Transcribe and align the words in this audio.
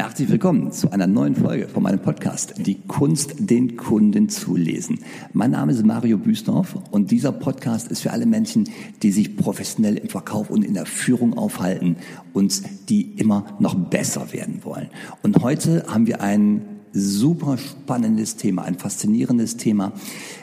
Herzlich 0.00 0.28
willkommen 0.28 0.70
zu 0.70 0.92
einer 0.92 1.08
neuen 1.08 1.34
Folge 1.34 1.66
von 1.66 1.82
meinem 1.82 1.98
Podcast, 1.98 2.54
Die 2.64 2.80
Kunst, 2.86 3.34
den 3.36 3.76
Kunden 3.76 4.28
zu 4.28 4.54
lesen. 4.54 5.00
Mein 5.32 5.50
Name 5.50 5.72
ist 5.72 5.84
Mario 5.84 6.18
Büsdorf 6.18 6.76
und 6.92 7.10
dieser 7.10 7.32
Podcast 7.32 7.88
ist 7.88 8.02
für 8.02 8.12
alle 8.12 8.24
Menschen, 8.24 8.70
die 9.02 9.10
sich 9.10 9.36
professionell 9.36 9.96
im 9.96 10.08
Verkauf 10.08 10.50
und 10.50 10.64
in 10.64 10.74
der 10.74 10.86
Führung 10.86 11.36
aufhalten 11.36 11.96
und 12.32 12.62
die 12.88 13.10
immer 13.16 13.56
noch 13.58 13.74
besser 13.74 14.32
werden 14.32 14.60
wollen. 14.62 14.88
Und 15.24 15.42
heute 15.42 15.84
haben 15.88 16.06
wir 16.06 16.20
ein 16.20 16.62
super 16.92 17.58
spannendes 17.58 18.36
Thema, 18.36 18.62
ein 18.62 18.78
faszinierendes 18.78 19.56
Thema. 19.56 19.94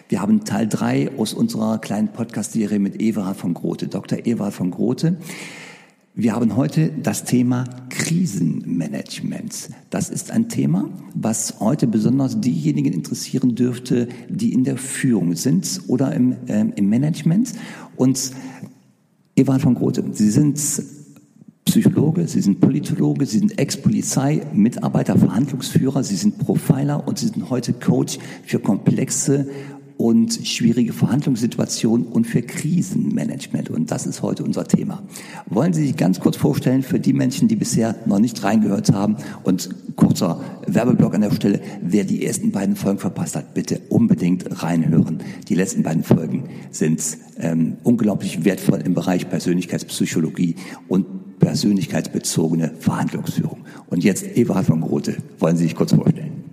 Wir 0.10 0.22
haben 0.22 0.44
Teil 0.44 0.68
drei 0.68 1.18
aus 1.18 1.34
unserer 1.34 1.80
kleinen 1.80 2.10
Podcast-Serie 2.10 2.80
mit 2.80 3.02
Eva 3.02 3.34
von 3.34 3.54
Grote, 3.54 3.88
Dr. 3.88 4.20
Eva 4.26 4.52
von 4.52 4.72
Grote. 4.72 5.16
Wir 6.18 6.34
haben 6.34 6.56
heute 6.56 6.92
das 7.04 7.26
Thema 7.26 7.66
Krisenmanagement. 7.90 9.70
Das 9.90 10.10
ist 10.10 10.32
ein 10.32 10.48
Thema, 10.48 10.90
was 11.14 11.60
heute 11.60 11.88
besonders 11.88 12.40
diejenigen 12.40 12.94
interessieren 12.94 13.54
dürfte, 13.54 14.08
die 14.30 14.54
in 14.54 14.64
der 14.64 14.78
Führung 14.78 15.36
sind 15.36 15.82
oder 15.88 16.14
im, 16.14 16.38
äh, 16.48 16.68
im 16.78 16.88
Management. 16.88 17.52
Und 17.98 18.32
Evan 19.36 19.60
von 19.60 19.76
Grote, 19.76 20.06
Sie 20.14 20.30
sind 20.30 20.58
Psychologe, 21.66 22.26
Sie 22.30 22.40
sind 22.40 22.62
Politologe, 22.62 23.26
Sie 23.26 23.40
sind 23.40 23.60
Ex-Polizei, 23.60 24.44
Mitarbeiter, 24.54 25.18
Verhandlungsführer, 25.18 26.02
Sie 26.02 26.16
sind 26.16 26.38
Profiler 26.38 27.06
und 27.06 27.20
Sie 27.20 27.28
sind 27.28 27.50
heute 27.50 27.74
Coach 27.74 28.20
für 28.46 28.60
komplexe 28.60 29.50
und 29.98 30.34
schwierige 30.46 30.94
Verhandlungssituationen 30.94 32.08
und 32.08 32.26
für 32.26 32.42
Krisenmanagement. 32.42 33.70
Und 33.70 33.92
das 33.92 34.06
ist 34.06 34.22
heute 34.22 34.44
unser 34.44 34.68
Thema. 34.68 35.04
Wollen 35.46 35.74
Sie 35.74 35.86
sich 35.88 35.96
ganz 35.96 36.20
kurz 36.20 36.36
vorstellen 36.36 36.84
für 36.84 37.00
die 37.00 37.14
Menschen, 37.14 37.48
die 37.48 37.56
bisher 37.56 37.96
noch 38.06 38.20
nicht 38.20 38.44
reingehört 38.44 38.92
haben 38.92 39.18
und 39.44 39.70
kurzer 39.96 40.42
Werbeblock 40.68 41.16
an 41.16 41.22
der 41.22 41.32
Stelle, 41.32 41.62
wer 41.82 42.04
die 42.04 42.26
ersten 42.26 42.52
beiden 42.52 42.76
Folgen 42.76 43.00
verpasst 43.00 43.36
hat, 43.36 43.54
bitte 43.54 43.82
unbedingt 43.90 44.64
reinhören. 44.64 45.20
Die 45.48 45.56
letzten 45.56 45.84
beiden 45.84 46.04
Folgen 46.04 46.50
sind 46.72 47.02
ähm, 47.40 47.78
unglaublich 47.84 48.44
wertvoll 48.44 48.82
im 48.82 48.94
Bereich 48.94 49.30
Persönlichkeitspsychologie 49.30 50.56
und 50.88 51.40
persönlichkeitsbezogene 51.40 52.74
Verhandlungsführung. 52.80 53.60
Und 53.88 54.04
jetzt 54.04 54.26
Eva 54.36 54.64
von 54.64 54.82
Grote, 54.82 55.18
wollen 55.40 55.58
Sie 55.58 55.64
sich 55.64 55.76
kurz 55.76 55.94
vorstellen? 55.94 56.44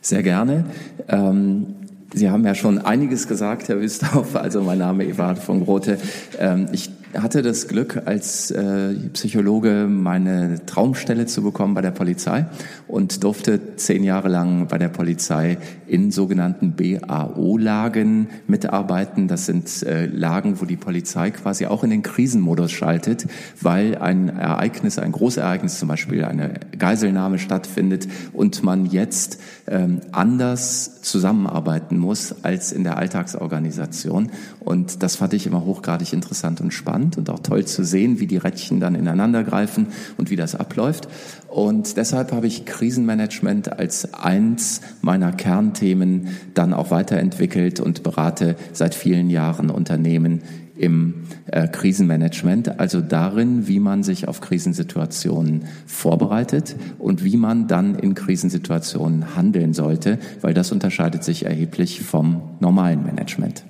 Sehr 0.00 0.22
gerne. 0.22 0.64
Ähm 1.08 1.81
Sie 2.14 2.30
haben 2.30 2.44
ja 2.44 2.54
schon 2.54 2.78
einiges 2.78 3.26
gesagt, 3.26 3.68
Herr 3.68 3.80
Wüsthoff. 3.80 4.36
Also 4.36 4.62
mein 4.62 4.78
Name 4.78 5.04
Ewald 5.04 5.38
von 5.38 5.64
Grote. 5.64 5.98
Ähm, 6.38 6.68
ich 6.72 6.91
hatte 7.14 7.42
das 7.42 7.68
Glück, 7.68 8.02
als 8.06 8.50
äh, 8.50 8.94
Psychologe 9.12 9.86
meine 9.88 10.64
Traumstelle 10.64 11.26
zu 11.26 11.42
bekommen 11.42 11.74
bei 11.74 11.82
der 11.82 11.90
Polizei 11.90 12.46
und 12.88 13.22
durfte 13.22 13.76
zehn 13.76 14.02
Jahre 14.02 14.28
lang 14.28 14.68
bei 14.68 14.78
der 14.78 14.88
Polizei 14.88 15.58
in 15.86 16.10
sogenannten 16.10 16.74
BAO-Lagen 16.74 18.28
mitarbeiten. 18.46 19.28
Das 19.28 19.46
sind 19.46 19.82
äh, 19.82 20.06
Lagen, 20.06 20.60
wo 20.60 20.64
die 20.64 20.76
Polizei 20.76 21.30
quasi 21.32 21.66
auch 21.66 21.84
in 21.84 21.90
den 21.90 22.02
Krisenmodus 22.02 22.72
schaltet, 22.72 23.26
weil 23.60 23.98
ein 23.98 24.28
Ereignis, 24.30 24.98
ein 24.98 25.12
Großereignis, 25.12 25.78
zum 25.78 25.88
Beispiel 25.88 26.24
eine 26.24 26.54
Geiselnahme 26.78 27.38
stattfindet 27.38 28.08
und 28.32 28.62
man 28.62 28.86
jetzt 28.86 29.38
ähm, 29.66 30.00
anders 30.12 31.02
zusammenarbeiten 31.02 31.98
muss 31.98 32.42
als 32.42 32.72
in 32.72 32.84
der 32.84 32.96
Alltagsorganisation. 32.96 34.30
Und 34.60 35.02
das 35.02 35.16
fand 35.16 35.34
ich 35.34 35.46
immer 35.46 35.64
hochgradig 35.64 36.12
interessant 36.12 36.60
und 36.60 36.72
spannend 36.72 37.01
spannend 37.02 37.18
und 37.18 37.30
auch 37.30 37.40
toll 37.40 37.64
zu 37.64 37.84
sehen, 37.84 38.20
wie 38.20 38.26
die 38.26 38.36
Rädchen 38.36 38.80
dann 38.80 38.94
ineinander 38.94 39.44
greifen 39.44 39.88
und 40.16 40.30
wie 40.30 40.36
das 40.36 40.54
abläuft. 40.54 41.08
Und 41.48 41.96
deshalb 41.96 42.32
habe 42.32 42.46
ich 42.46 42.64
Krisenmanagement 42.64 43.78
als 43.78 44.14
eins 44.14 44.80
meiner 45.02 45.32
Kernthemen 45.32 46.28
dann 46.54 46.72
auch 46.72 46.90
weiterentwickelt 46.90 47.80
und 47.80 48.02
berate 48.02 48.56
seit 48.72 48.94
vielen 48.94 49.30
Jahren 49.30 49.70
Unternehmen 49.70 50.42
im 50.74 51.26
äh, 51.46 51.68
Krisenmanagement, 51.68 52.80
also 52.80 53.02
darin, 53.02 53.68
wie 53.68 53.78
man 53.78 54.02
sich 54.02 54.26
auf 54.26 54.40
Krisensituationen 54.40 55.66
vorbereitet 55.86 56.76
und 56.98 57.22
wie 57.22 57.36
man 57.36 57.68
dann 57.68 57.94
in 57.94 58.14
Krisensituationen 58.14 59.36
handeln 59.36 59.74
sollte, 59.74 60.18
weil 60.40 60.54
das 60.54 60.72
unterscheidet 60.72 61.24
sich 61.24 61.44
erheblich 61.44 62.00
vom 62.00 62.40
normalen 62.58 63.04
Management. 63.04 63.64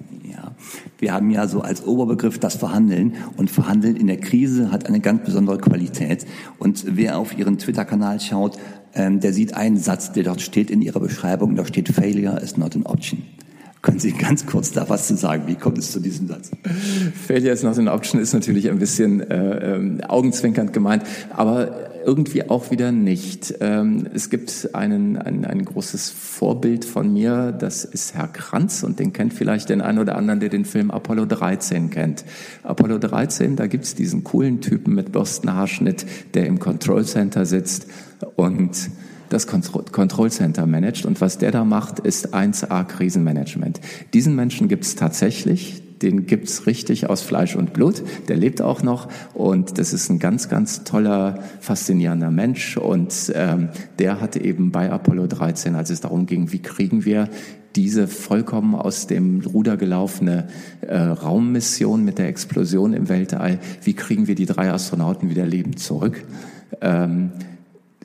Wir 0.99 1.13
haben 1.13 1.31
ja 1.31 1.49
so 1.49 1.61
als 1.61 1.85
Oberbegriff 1.85 2.39
das 2.39 2.57
Verhandeln 2.57 3.15
und 3.37 3.51
Verhandeln 3.51 3.97
in 3.97 4.07
der 4.07 4.19
Krise 4.19 4.71
hat 4.71 4.87
eine 4.87 5.01
ganz 5.01 5.25
besondere 5.25 5.59
Qualität. 5.59 6.27
Und 6.59 6.85
wer 6.89 7.19
auf 7.19 7.37
Ihren 7.37 7.59
Twitter-Kanal 7.59 8.21
schaut, 8.21 8.59
ähm, 8.95 9.21
der 9.21 9.33
sieht 9.33 9.55
einen 9.55 9.79
Satz, 9.79 10.13
der 10.13 10.25
dort 10.25 10.41
steht 10.41 10.71
in 10.71 10.83
Ihrer 10.83 11.01
Beschreibung, 11.01 11.57
da 11.57 11.65
steht 11.65 11.89
Failure 11.89 12.41
is 12.41 12.57
not 12.57 12.77
an 12.77 12.85
option. 12.85 13.23
Können 13.83 13.99
Sie 13.99 14.13
ganz 14.13 14.47
kurz 14.47 14.71
da 14.71 14.89
was 14.89 15.09
zu 15.09 15.17
sagen? 15.17 15.45
Wie 15.47 15.57
kommt 15.57 15.77
es 15.77 15.91
zu 15.91 15.99
diesem 15.99 16.29
Satz? 16.29 16.53
Failure 17.27 17.53
is 17.53 17.65
not 17.65 17.79
an 17.79 17.89
option 17.89 18.21
ist 18.21 18.33
natürlich 18.33 18.71
ein 18.71 18.79
bisschen 18.79 19.21
äh, 19.21 19.77
äh, 19.77 20.03
augenzwinkernd 20.05 20.73
gemeint, 20.73 21.03
aber 21.31 21.92
irgendwie 22.05 22.49
auch 22.49 22.71
wieder 22.71 22.93
nicht. 22.93 23.55
Ähm, 23.61 24.09
es 24.13 24.31
gibt 24.31 24.71
einen, 24.75 25.17
ein, 25.17 25.45
ein 25.45 25.65
großes 25.65 26.11
Vorbild 26.11 26.85
von 26.85 27.13
mir, 27.13 27.53
das 27.53 27.85
ist 27.85 28.15
Herr 28.15 28.29
Kranz 28.29 28.83
und 28.83 28.99
den 28.99 29.13
kennt 29.13 29.35
vielleicht 29.35 29.69
den 29.69 29.81
einen 29.81 29.99
oder 29.99 30.17
anderen, 30.17 30.41
der 30.41 30.49
den 30.49 30.65
Film 30.65 30.91
Apollo 30.91 31.27
13 31.27 31.91
kennt. 31.91 32.25
Apollo 32.63 32.99
13, 32.99 33.57
da 33.57 33.67
gibt's 33.67 33.95
diesen 33.95 34.25
coolen 34.25 34.61
Typen 34.61 34.95
mit 34.95 35.13
Bürstenhaarschnitt, 35.13 36.07
der 36.35 36.47
im 36.47 36.59
Control 36.59 37.05
Center 37.05 37.47
sitzt 37.47 37.87
und 38.37 38.91
das 39.29 39.47
Control 39.47 40.31
Center 40.31 40.67
managt. 40.67 41.07
Und 41.07 41.21
was 41.21 41.39
der 41.39 41.51
da 41.51 41.65
macht, 41.65 41.99
ist 42.01 42.35
1A 42.35 42.85
Krisenmanagement. 42.85 43.81
Diesen 44.13 44.35
Menschen 44.37 44.69
gibt's 44.69 44.95
tatsächlich 44.95 45.83
den 46.03 46.27
gibt's 46.27 46.67
richtig 46.67 47.09
aus 47.09 47.23
Fleisch 47.23 47.57
und 47.57 47.73
Blut. 47.73 48.03
Der 48.29 48.37
lebt 48.37 48.61
auch 48.61 48.83
noch 48.83 49.09
und 49.35 49.79
das 49.79 49.93
ist 49.93 50.11
ein 50.11 50.19
ganz, 50.19 50.49
ganz 50.49 50.85
toller, 50.85 51.39
faszinierender 51.61 52.31
Mensch. 52.31 52.77
Und 52.77 53.33
ähm, 53.35 53.69
der 53.99 54.21
hatte 54.21 54.43
eben 54.43 54.73
bei 54.73 54.91
Apollo 54.91 55.29
13, 55.29 55.75
als 55.75 55.91
es 55.91 56.01
darum 56.01 56.27
ging, 56.27 56.53
wie 56.53 56.61
kriegen 56.61 57.05
wir 57.05 57.29
diese 57.77 58.07
vollkommen 58.07 58.75
aus 58.75 59.07
dem 59.07 59.41
Ruder 59.41 59.77
gelaufene 59.77 60.49
äh, 60.83 60.97
Raummission 60.97 62.05
mit 62.05 62.19
der 62.19 62.29
Explosion 62.29 62.93
im 62.93 63.09
Weltall, 63.09 63.59
wie 63.83 63.95
kriegen 63.95 64.27
wir 64.27 64.35
die 64.35 64.47
drei 64.47 64.71
Astronauten 64.71 65.31
wieder 65.31 65.47
lebend 65.47 65.79
zurück? 65.79 66.25
Ähm, 66.81 67.33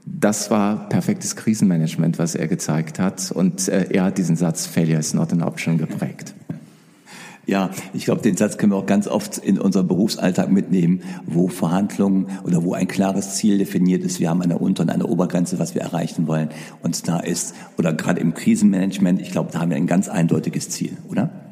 das 0.05 0.49
war 0.49 0.87
perfektes 0.87 1.35
Krisenmanagement, 1.35 2.17
was 2.17 2.35
er 2.35 2.47
gezeigt 2.47 2.97
hat. 2.99 3.31
Und 3.31 3.67
äh, 3.67 3.87
er 3.89 4.05
hat 4.05 4.17
diesen 4.17 4.37
Satz 4.37 4.65
Failure 4.65 4.99
is 4.99 5.13
not 5.13 5.33
an 5.33 5.43
option 5.43 5.77
geprägt. 5.77 6.33
Ja, 7.47 7.69
ich 7.93 8.03
glaube, 8.03 8.21
den 8.21 8.35
Satz 8.35 8.57
können 8.57 8.73
wir 8.73 8.77
auch 8.77 8.85
ganz 8.85 9.07
oft 9.07 9.37
in 9.37 9.57
unserem 9.57 9.87
Berufsalltag 9.87 10.51
mitnehmen, 10.51 11.01
wo 11.25 11.47
Verhandlungen 11.47 12.27
oder 12.43 12.61
wo 12.63 12.73
ein 12.73 12.89
klares 12.89 13.35
Ziel 13.35 13.57
definiert 13.57 14.03
ist. 14.03 14.19
Wir 14.19 14.29
haben 14.29 14.41
eine 14.41 14.57
Unter- 14.57 14.83
und 14.83 14.89
eine 14.89 15.07
Obergrenze, 15.07 15.57
was 15.57 15.73
wir 15.73 15.81
erreichen 15.81 16.27
wollen. 16.27 16.49
Und 16.83 17.07
da 17.07 17.21
ist, 17.21 17.55
oder 17.77 17.93
gerade 17.93 18.19
im 18.19 18.33
Krisenmanagement, 18.33 19.21
ich 19.21 19.31
glaube, 19.31 19.51
da 19.53 19.61
haben 19.61 19.69
wir 19.69 19.77
ein 19.77 19.87
ganz 19.87 20.09
eindeutiges 20.09 20.69
Ziel, 20.69 20.97
oder? 21.09 21.46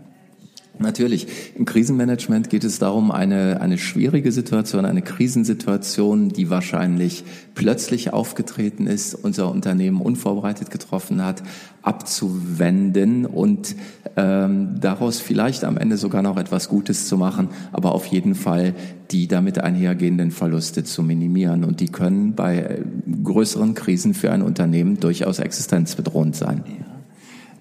Natürlich. 0.78 1.28
Im 1.56 1.66
Krisenmanagement 1.66 2.50
geht 2.50 2.64
es 2.64 2.80
darum, 2.80 3.12
eine, 3.12 3.62
eine 3.62 3.78
schwierige 3.78 4.32
Situation, 4.32 4.86
eine 4.86 5.02
Krisensituation, 5.02 6.30
die 6.30 6.50
wahrscheinlich 6.50 7.24
plötzlich 7.54 8.12
aufgetreten 8.12 8.86
ist, 8.88 9.16
unser 9.16 9.50
Unternehmen 9.52 10.02
unvorbereitet 10.02 10.72
getroffen 10.72 11.24
hat, 11.24 11.44
abzuwenden 11.82 13.26
und 13.26 13.76
ähm, 14.18 14.80
daraus 14.80 15.20
vielleicht 15.20 15.64
am 15.64 15.78
Ende 15.78 15.98
sogar 15.98 16.22
noch 16.22 16.38
etwas 16.38 16.68
Gutes 16.68 17.08
zu 17.08 17.18
machen, 17.18 17.50
aber 17.72 17.94
auf 17.94 18.06
jeden 18.08 18.36
Fall 18.36 18.74
die 19.12 19.28
damit 19.28 19.60
einhergehenden 19.60 20.32
Verluste 20.32 20.84
zu 20.84 21.04
minimieren. 21.04 21.64
Und 21.64 21.80
die 21.80 21.90
können 21.90 22.34
bei 22.36 22.58
äh, 22.58 22.82
größeren 23.24 23.76
Krisen 23.76 24.14
für 24.14 24.32
ein 24.32 24.42
Unternehmen 24.42 25.00
durchaus 25.00 25.40
existenzbedrohend 25.40 26.36
sein. 26.36 26.64
Ja. 26.68 26.95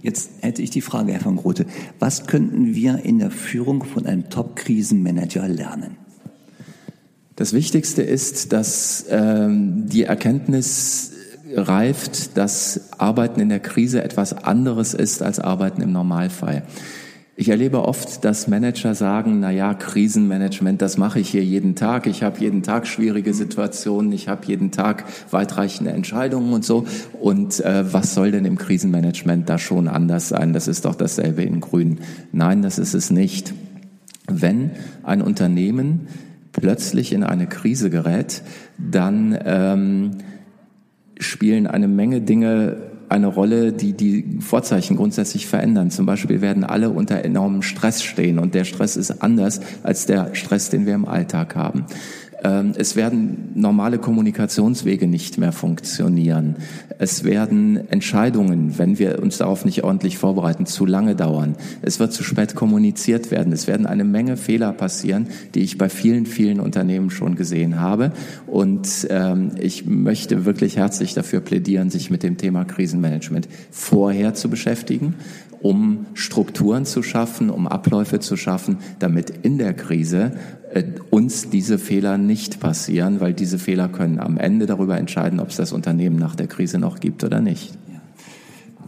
Jetzt 0.04 0.32
hätte 0.42 0.60
ich 0.60 0.68
die 0.68 0.82
Frage, 0.82 1.14
Herr 1.14 1.20
von 1.20 1.36
Grote, 1.36 1.64
was 1.98 2.26
könnten 2.26 2.74
wir 2.74 3.06
in 3.06 3.20
der 3.20 3.30
Führung 3.30 3.84
von 3.84 4.04
einem 4.04 4.28
Top-Krisenmanager 4.28 5.48
lernen? 5.48 5.96
Das 7.36 7.54
Wichtigste 7.54 8.02
ist, 8.02 8.52
dass 8.52 9.06
ähm, 9.08 9.88
die 9.88 10.02
Erkenntnis 10.02 11.12
reift, 11.54 12.36
dass 12.36 12.92
Arbeiten 12.98 13.40
in 13.40 13.48
der 13.48 13.60
Krise 13.60 14.04
etwas 14.04 14.34
anderes 14.34 14.92
ist 14.92 15.22
als 15.22 15.38
Arbeiten 15.38 15.80
im 15.80 15.92
Normalfall. 15.92 16.64
Ich 17.36 17.48
erlebe 17.48 17.82
oft, 17.82 18.24
dass 18.24 18.46
Manager 18.46 18.94
sagen, 18.94 19.40
na 19.40 19.50
ja, 19.50 19.74
Krisenmanagement, 19.74 20.80
das 20.80 20.96
mache 20.98 21.18
ich 21.18 21.30
hier 21.30 21.42
jeden 21.42 21.74
Tag. 21.74 22.06
Ich 22.06 22.22
habe 22.22 22.38
jeden 22.38 22.62
Tag 22.62 22.86
schwierige 22.86 23.34
Situationen, 23.34 24.12
ich 24.12 24.28
habe 24.28 24.46
jeden 24.46 24.70
Tag 24.70 25.04
weitreichende 25.32 25.90
Entscheidungen 25.90 26.52
und 26.52 26.64
so. 26.64 26.86
Und 27.20 27.58
äh, 27.58 27.92
was 27.92 28.14
soll 28.14 28.30
denn 28.30 28.44
im 28.44 28.56
Krisenmanagement 28.56 29.48
da 29.48 29.58
schon 29.58 29.88
anders 29.88 30.28
sein? 30.28 30.52
Das 30.52 30.68
ist 30.68 30.84
doch 30.84 30.94
dasselbe 30.94 31.42
in 31.42 31.60
Grün. 31.60 31.98
Nein, 32.30 32.62
das 32.62 32.78
ist 32.78 32.94
es 32.94 33.10
nicht. 33.10 33.52
Wenn 34.28 34.70
ein 35.02 35.20
Unternehmen 35.20 36.06
plötzlich 36.52 37.12
in 37.12 37.24
eine 37.24 37.48
Krise 37.48 37.90
gerät, 37.90 38.42
dann 38.78 39.36
ähm, 39.44 40.10
spielen 41.18 41.66
eine 41.66 41.88
Menge 41.88 42.20
Dinge 42.20 42.93
eine 43.14 43.28
Rolle, 43.28 43.72
die 43.72 43.92
die 43.92 44.38
Vorzeichen 44.40 44.96
grundsätzlich 44.96 45.46
verändern. 45.46 45.90
Zum 45.90 46.04
Beispiel 46.04 46.40
werden 46.40 46.64
alle 46.64 46.90
unter 46.90 47.24
enormem 47.24 47.62
Stress 47.62 48.02
stehen 48.02 48.38
und 48.38 48.54
der 48.54 48.64
Stress 48.64 48.96
ist 48.96 49.22
anders 49.22 49.60
als 49.82 50.06
der 50.06 50.34
Stress, 50.34 50.68
den 50.68 50.84
wir 50.84 50.94
im 50.94 51.06
Alltag 51.06 51.54
haben. 51.54 51.86
Ähm, 52.44 52.72
es 52.76 52.94
werden 52.94 53.52
normale 53.54 53.98
Kommunikationswege 53.98 55.06
nicht 55.06 55.38
mehr 55.38 55.52
funktionieren. 55.52 56.56
Es 56.98 57.24
werden 57.24 57.88
Entscheidungen, 57.90 58.78
wenn 58.78 58.98
wir 58.98 59.20
uns 59.22 59.38
darauf 59.38 59.64
nicht 59.64 59.82
ordentlich 59.82 60.18
vorbereiten, 60.18 60.66
zu 60.66 60.84
lange 60.84 61.16
dauern. 61.16 61.56
Es 61.80 61.98
wird 61.98 62.12
zu 62.12 62.22
spät 62.22 62.54
kommuniziert 62.54 63.30
werden. 63.30 63.52
Es 63.52 63.66
werden 63.66 63.86
eine 63.86 64.04
Menge 64.04 64.36
Fehler 64.36 64.72
passieren, 64.72 65.28
die 65.54 65.60
ich 65.60 65.78
bei 65.78 65.88
vielen, 65.88 66.26
vielen 66.26 66.60
Unternehmen 66.60 67.10
schon 67.10 67.34
gesehen 67.34 67.80
habe. 67.80 68.12
Und 68.46 69.06
ähm, 69.08 69.52
ich 69.58 69.86
möchte 69.86 70.44
wirklich 70.44 70.76
herzlich 70.76 71.14
dafür 71.14 71.40
plädieren, 71.40 71.88
sich 71.88 72.10
mit 72.10 72.22
dem 72.22 72.36
Thema 72.36 72.64
Krisenmanagement 72.64 73.48
vorher 73.70 74.34
zu 74.34 74.50
beschäftigen 74.50 75.14
um 75.64 76.04
Strukturen 76.12 76.84
zu 76.84 77.02
schaffen, 77.02 77.48
um 77.48 77.66
Abläufe 77.66 78.20
zu 78.20 78.36
schaffen, 78.36 78.80
damit 78.98 79.30
in 79.30 79.56
der 79.56 79.72
Krise 79.72 80.32
uns 81.10 81.50
diese 81.50 81.78
Fehler 81.78 82.18
nicht 82.18 82.60
passieren, 82.60 83.20
weil 83.20 83.34
diese 83.34 83.58
Fehler 83.58 83.88
können 83.88 84.18
am 84.18 84.38
Ende 84.38 84.66
darüber 84.66 84.98
entscheiden, 84.98 85.40
ob 85.40 85.50
es 85.50 85.56
das 85.56 85.72
Unternehmen 85.72 86.16
nach 86.16 86.34
der 86.34 86.46
Krise 86.46 86.78
noch 86.78 87.00
gibt 87.00 87.22
oder 87.24 87.40
nicht. 87.40 87.78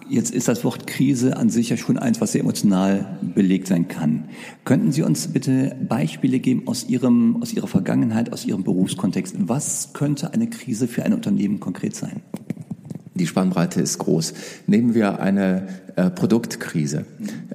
Jetzt 0.09 0.33
ist 0.33 0.47
das 0.47 0.63
Wort 0.63 0.87
Krise 0.87 1.37
an 1.37 1.51
sich 1.51 1.71
ja 1.71 1.77
schon 1.77 1.99
eins, 1.99 2.21
was 2.21 2.33
sehr 2.33 2.43
emotional 2.43 3.19
belegt 3.35 3.67
sein 3.67 3.89
kann. 3.89 4.25
Könnten 4.65 4.93
Sie 4.93 5.03
uns 5.03 5.29
bitte 5.29 5.75
Beispiele 5.89 6.39
geben 6.39 6.63
aus 6.67 6.89
Ihrem, 6.89 7.43
aus 7.43 7.53
Ihrer 7.53 7.67
Vergangenheit, 7.67 8.33
aus 8.33 8.45
Ihrem 8.45 8.63
Berufskontext? 8.63 9.35
Was 9.39 9.93
könnte 9.95 10.33
eine 10.33 10.49
Krise 10.49 10.87
für 10.87 11.03
ein 11.03 11.13
Unternehmen 11.13 11.59
konkret 11.59 11.97
sein? 11.97 12.23
Die 13.17 13.27
Spannbreite 13.27 13.81
ist 13.81 13.99
groß. 13.99 14.35
Nehmen 14.67 14.95
wir 14.95 15.21
eine 15.21 15.67
äh, 15.97 16.11
Produktkrise. 16.11 17.07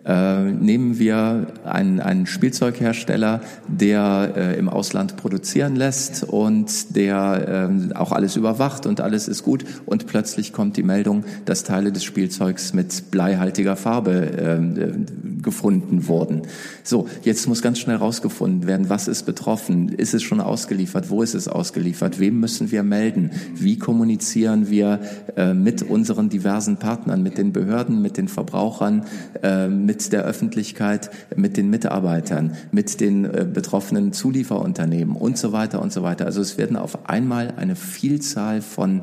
Äh, 0.04 0.52
nehmen 0.52 0.98
wir 0.98 1.48
einen, 1.64 2.00
einen 2.00 2.26
Spielzeughersteller, 2.26 3.42
der 3.68 4.34
äh, 4.36 4.58
im 4.58 4.68
Ausland 4.68 5.16
produzieren 5.16 5.76
lässt 5.76 6.24
und 6.24 6.96
der 6.96 7.70
äh, 7.70 7.94
auch 7.94 8.12
alles 8.12 8.36
überwacht 8.36 8.88
und 8.88 9.00
alles 9.00 9.28
ist 9.28 9.44
gut 9.44 9.64
und 9.86 10.08
plötzlich 10.08 10.54
kommt 10.54 10.76
die 10.78 10.84
Meldung, 10.84 11.24
dass 11.46 11.64
Teile 11.64 11.92
des 11.92 12.04
Spielzeugs 12.04 12.74
mit 12.74 13.12
bleihaltiger 13.12 13.76
Farbe 13.76 14.12
äh, 14.12 15.31
gefunden 15.42 16.08
wurden. 16.08 16.44
So, 16.84 17.08
jetzt 17.24 17.48
muss 17.48 17.62
ganz 17.62 17.80
schnell 17.80 17.98
rausgefunden 17.98 18.68
werden, 18.68 18.90
was 18.90 19.08
ist 19.08 19.24
betroffen, 19.24 19.90
ist 19.90 20.14
es 20.14 20.24
schon 20.24 20.42
ausgeliefert, 20.42 21.10
wo 21.10 21.22
ist 21.22 21.36
es 21.36 21.48
ausgeliefert, 21.48 22.20
wem 22.20 22.40
müssen 22.40 22.72
wir 22.72 22.84
melden, 22.84 23.32
wie 23.56 23.78
kommunizieren 23.78 24.70
wir 24.70 25.00
äh, 25.36 25.54
mit 25.54 25.84
unseren 25.84 26.30
diversen 26.30 26.78
Partnern, 26.78 27.24
mit 27.24 27.38
den 27.38 27.54
Behörden, 27.54 28.02
mit 28.02 28.18
den 28.18 28.28
Verbrauchern, 28.28 29.06
äh, 29.44 29.68
mit 29.68 30.14
der 30.14 30.24
Öffentlichkeit, 30.24 31.10
mit 31.36 31.58
den 31.58 31.70
Mitarbeitern, 31.70 32.56
mit 32.72 33.00
den 33.00 33.26
äh, 33.26 33.46
betroffenen 33.52 34.14
Zulieferunternehmen 34.14 35.16
und 35.16 35.38
so 35.38 35.52
weiter 35.52 35.82
und 35.82 35.92
so 35.92 36.04
weiter. 36.04 36.26
Also 36.26 36.42
es 36.42 36.58
werden 36.58 36.78
auf 36.78 37.10
einmal 37.10 37.54
eine 37.58 37.76
Vielzahl 37.76 38.62
von 38.62 39.02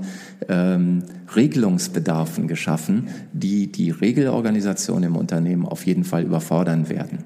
ähm, 0.49 1.03
Regelungsbedarfen 1.35 2.49
geschaffen, 2.49 3.09
die 3.33 3.71
die 3.71 3.91
Regelorganisation 3.91 5.03
im 5.03 5.17
Unternehmen 5.17 5.67
auf 5.67 5.87
jeden 5.87 6.05
Fall 6.05 6.25
überfordern 6.25 6.89
werden. 6.89 7.25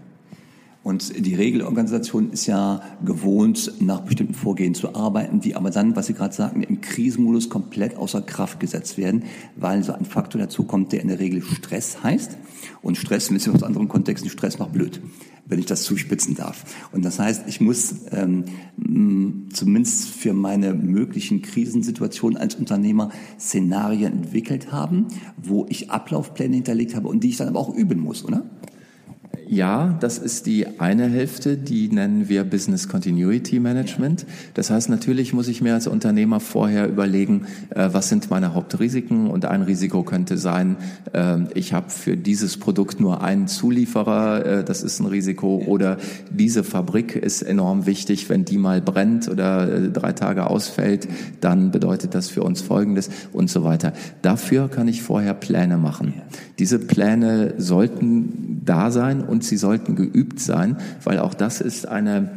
Und 0.82 1.25
die 1.25 1.37
Regelorganisation 1.37 2.32
ist 2.32 2.46
ja 2.46 2.82
gewohnt, 3.04 3.72
nach 3.81 4.00
bestimmten 4.00 4.34
Vorgehen 4.34 4.75
zu 4.75 4.96
arbeiten, 4.96 5.38
die 5.38 5.54
aber 5.54 5.70
dann, 5.70 5.94
was 5.94 6.08
Sie 6.08 6.14
gerade 6.14 6.34
sagten, 6.34 6.62
im 6.62 6.81
Krisenmodus 6.81 7.49
komplett 7.49 7.96
außer 7.96 8.20
Kraft 8.20 8.58
gesetzt 8.58 8.99
werden, 8.99 9.22
weil 9.54 9.84
so 9.84 9.93
ein 9.93 10.05
Faktor 10.05 10.40
dazu 10.40 10.64
kommt, 10.64 10.90
der 10.90 11.00
in 11.00 11.08
der 11.08 11.20
Regel 11.20 11.40
Stress 11.40 12.02
heißt. 12.02 12.37
Und 12.82 12.96
Stress, 12.96 13.31
wissen 13.31 13.52
wir 13.52 13.56
aus 13.56 13.62
anderen 13.62 13.87
Kontexten, 13.87 14.28
Stress 14.28 14.58
macht 14.58 14.72
blöd, 14.72 15.00
wenn 15.47 15.59
ich 15.59 15.67
das 15.67 15.83
zuspitzen 15.83 16.35
darf. 16.35 16.65
Und 16.93 17.05
das 17.05 17.19
heißt, 17.19 17.44
ich 17.47 17.61
muss 17.61 17.94
ähm, 18.11 18.44
zumindest 19.53 20.09
für 20.09 20.33
meine 20.33 20.75
möglichen 20.75 21.43
Krisensituationen 21.43 22.39
als 22.39 22.55
Unternehmer 22.55 23.11
Szenarien 23.39 24.12
entwickelt 24.12 24.73
haben, 24.73 25.09
wo 25.37 25.67
ich 25.69 25.91
Ablaufpläne 25.91 26.55
hinterlegt 26.55 26.94
habe 26.94 27.09
und 27.09 27.25
die 27.25 27.31
ich 27.31 27.37
dann 27.37 27.49
aber 27.49 27.61
auch 27.61 27.75
üben 27.75 28.00
muss, 28.00 28.25
oder? 28.25 28.44
Ja, 29.52 29.99
das 30.00 30.16
ist 30.16 30.46
die 30.46 30.81
eine 30.81 31.10
Hälfte, 31.10 31.58
die 31.58 31.90
nennen 31.90 32.31
wir 32.31 32.43
Business 32.43 32.88
Continuity 32.88 33.60
Management. 33.60 34.25
Das 34.54 34.70
heißt, 34.70 34.88
natürlich 34.88 35.34
muss 35.34 35.46
ich 35.46 35.60
mir 35.60 35.75
als 35.75 35.87
Unternehmer 35.87 36.40
vorher 36.40 36.88
überlegen, 36.88 37.44
äh, 37.69 37.90
was 37.93 38.08
sind 38.08 38.31
meine 38.31 38.54
Hauptrisiken 38.54 39.26
und 39.26 39.44
ein 39.44 39.60
Risiko 39.60 40.04
könnte 40.04 40.38
sein, 40.38 40.78
äh, 41.12 41.40
ich 41.52 41.75
habe 41.75 41.90
für 41.90 42.16
dieses 42.16 42.56
Produkt 42.56 42.99
nur 42.99 43.22
einen 43.22 43.46
Zulieferer, 43.46 44.46
äh, 44.46 44.64
das 44.64 44.82
ist 44.82 45.00
ein 45.00 45.06
Risiko, 45.06 45.62
oder 45.66 45.98
diese 46.31 46.64
Fabrik 46.64 47.14
ist 47.14 47.43
enorm 47.43 47.84
wichtig, 47.84 48.31
wenn 48.31 48.46
die 48.46 48.56
mal 48.56 48.81
brennt 48.81 49.28
oder 49.28 49.90
drei 49.90 50.14
Tage 50.14 50.46
ausfällt, 50.46 51.08
dann 51.43 51.72
bedeutet 51.72 52.14
das 52.14 52.31
für 52.31 52.43
uns 52.43 52.62
Folgendes 52.62 53.10
und 53.34 53.50
so 53.50 53.64
weiter. 53.64 53.93
Dafür 54.22 54.70
kann 54.70 54.88
ich 54.88 55.02
vorher 55.02 55.34
Pläne 55.34 55.76
machen. 55.76 56.14
Diese 56.58 56.78
Pläne 56.78 57.52
sollten 57.58 58.62
da 58.64 58.90
sein 58.90 59.20
und 59.20 59.42
sie 59.44 59.56
sollten 59.56 59.97
geübt 59.97 60.41
sein, 60.41 60.77
weil 61.05 61.19
auch 61.19 61.35
das 61.35 61.61
ist 61.61 61.87
eine 61.87 62.31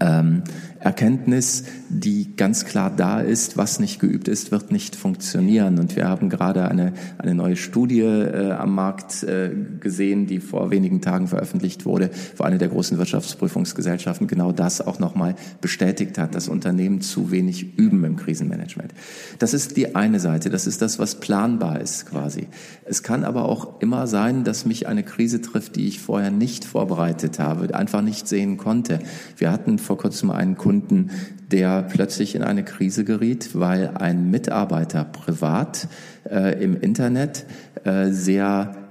ähm, 0.00 0.42
Erkenntnis, 0.80 1.64
die 1.88 2.36
ganz 2.36 2.64
klar 2.64 2.90
da 2.94 3.20
ist, 3.20 3.56
was 3.56 3.80
nicht 3.80 4.00
geübt 4.00 4.28
ist, 4.28 4.50
wird 4.50 4.70
nicht 4.70 4.96
funktionieren. 4.96 5.78
Und 5.78 5.96
wir 5.96 6.08
haben 6.08 6.28
gerade 6.28 6.68
eine, 6.68 6.92
eine 7.18 7.34
neue 7.34 7.56
Studie 7.56 8.00
äh, 8.00 8.52
am 8.52 8.74
Markt 8.74 9.22
äh, 9.22 9.50
gesehen, 9.80 10.26
die 10.26 10.40
vor 10.40 10.70
wenigen 10.70 11.00
Tagen 11.00 11.26
veröffentlicht 11.26 11.86
wurde, 11.86 12.10
wo 12.36 12.44
eine 12.44 12.58
der 12.58 12.68
großen 12.68 12.98
Wirtschaftsprüfungsgesellschaften 12.98 14.26
genau 14.26 14.52
das 14.52 14.80
auch 14.80 14.98
nochmal 14.98 15.36
bestätigt 15.60 16.18
hat, 16.18 16.34
dass 16.34 16.48
Unternehmen 16.48 17.00
zu 17.00 17.30
wenig 17.30 17.78
üben 17.78 18.04
im 18.04 18.16
Krisenmanagement. 18.16 18.92
Das 19.38 19.54
ist 19.54 19.76
die 19.76 19.94
eine 19.94 20.20
Seite, 20.20 20.50
das 20.50 20.66
ist 20.66 20.82
das, 20.82 20.98
was 20.98 21.20
planbar 21.20 21.80
ist 21.80 22.06
quasi. 22.06 22.48
Es 22.84 23.02
kann 23.02 23.24
aber 23.24 23.46
auch 23.48 23.80
immer 23.80 24.06
sein, 24.06 24.44
dass 24.44 24.66
mich 24.66 24.86
eine 24.86 25.02
Krise 25.02 25.40
trifft, 25.40 25.76
die 25.76 25.88
ich 25.88 26.00
vorher 26.00 26.30
nicht 26.30 26.64
vorbereitet 26.64 27.38
habe, 27.38 27.74
einfach 27.74 28.02
nicht 28.02 28.28
sehen 28.28 28.56
konnte. 28.58 28.98
Wir 29.36 29.50
hatten 29.50 29.73
vor 29.78 29.98
kurzem 29.98 30.30
einen 30.30 30.56
Kunden, 30.56 30.74
Kunden, 30.74 31.10
der 31.50 31.82
plötzlich 31.82 32.34
in 32.34 32.42
eine 32.42 32.64
Krise 32.64 33.04
geriet, 33.04 33.50
weil 33.54 33.92
ein 33.94 34.30
Mitarbeiter 34.30 35.04
privat 35.04 35.88
äh, 36.28 36.62
im 36.62 36.80
Internet 36.80 37.44
äh, 37.84 38.08
sehr 38.08 38.83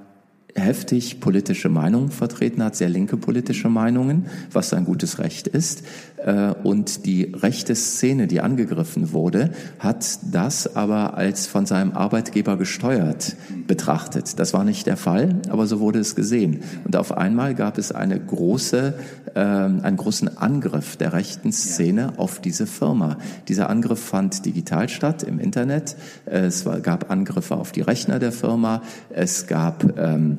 heftig 0.55 1.19
politische 1.19 1.69
Meinungen 1.69 2.11
vertreten 2.11 2.63
hat, 2.63 2.75
sehr 2.75 2.89
linke 2.89 3.17
politische 3.17 3.69
Meinungen, 3.69 4.27
was 4.51 4.69
sein 4.69 4.85
gutes 4.85 5.19
Recht 5.19 5.47
ist. 5.47 5.83
Äh, 6.17 6.53
und 6.63 7.05
die 7.05 7.31
rechte 7.33 7.75
Szene, 7.75 8.27
die 8.27 8.41
angegriffen 8.41 9.11
wurde, 9.13 9.51
hat 9.79 10.19
das 10.31 10.75
aber 10.75 11.15
als 11.17 11.47
von 11.47 11.65
seinem 11.65 11.93
Arbeitgeber 11.93 12.57
gesteuert 12.57 13.35
betrachtet. 13.67 14.39
Das 14.39 14.53
war 14.53 14.63
nicht 14.63 14.85
der 14.85 14.97
Fall, 14.97 15.41
aber 15.49 15.65
so 15.65 15.79
wurde 15.79 15.99
es 15.99 16.15
gesehen. 16.15 16.61
Und 16.85 16.95
auf 16.95 17.11
einmal 17.11 17.55
gab 17.55 17.77
es 17.77 17.91
eine 17.91 18.19
große, 18.19 18.93
äh, 19.33 19.39
einen 19.39 19.97
großen 19.97 20.37
Angriff 20.37 20.97
der 20.97 21.13
rechten 21.13 21.51
Szene 21.51 22.13
auf 22.17 22.39
diese 22.39 22.67
Firma. 22.67 23.17
Dieser 23.47 23.69
Angriff 23.69 23.99
fand 23.99 24.45
digital 24.45 24.89
statt 24.89 25.23
im 25.23 25.39
Internet. 25.39 25.95
Es 26.25 26.65
gab 26.83 27.09
Angriffe 27.09 27.55
auf 27.55 27.71
die 27.71 27.81
Rechner 27.81 28.19
der 28.19 28.31
Firma. 28.31 28.81
Es 29.09 29.47
gab 29.47 29.97
ähm, 29.97 30.37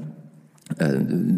äh, 0.79 0.97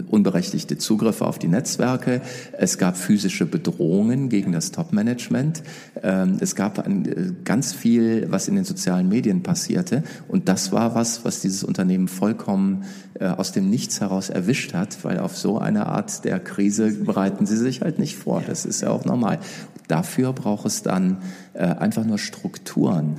unberechtigte 0.09 0.79
Zugriffe 0.79 1.27
auf 1.27 1.39
die 1.39 1.49
Netzwerke. 1.49 2.23
Es 2.53 2.79
gab 2.79 2.97
physische 2.97 3.45
Bedrohungen 3.45 4.29
gegen 4.29 4.53
das 4.53 4.71
Top-Management. 4.71 5.63
Ähm, 6.03 6.37
es 6.41 6.55
gab 6.55 6.79
ein, 6.79 7.05
äh, 7.05 7.33
ganz 7.45 7.73
viel, 7.73 8.31
was 8.31 8.49
in 8.49 8.55
den 8.55 8.65
sozialen 8.65 9.09
Medien 9.09 9.43
passierte. 9.43 10.05
Und 10.29 10.49
das 10.49 10.73
war 10.73 10.95
was, 10.95 11.25
was 11.25 11.41
dieses 11.41 11.65
Unternehmen 11.65 12.09
vollkommen 12.09 12.85
äh, 13.15 13.27
aus 13.27 13.53
dem 13.53 13.69
Nichts 13.69 14.01
heraus 14.01 14.31
erwischt 14.31 14.75
hat, 14.75 15.05
weil 15.05 15.19
auf 15.19 15.37
so 15.37 15.59
eine 15.59 15.87
Art 15.87 16.25
der 16.25 16.39
Krise 16.39 16.93
bereiten 16.93 17.47
sie 17.47 17.57
sich 17.57 17.81
halt 17.81 17.99
nicht 17.99 18.17
vor. 18.17 18.43
Das 18.47 18.65
ist 18.65 18.83
ja 18.83 18.91
auch 18.91 19.05
normal. 19.05 19.41
Dafür 19.89 20.33
braucht 20.33 20.67
es 20.67 20.83
dann 20.83 21.19
äh, 21.53 21.65
einfach 21.65 22.05
nur 22.05 22.19
Strukturen. 22.19 23.17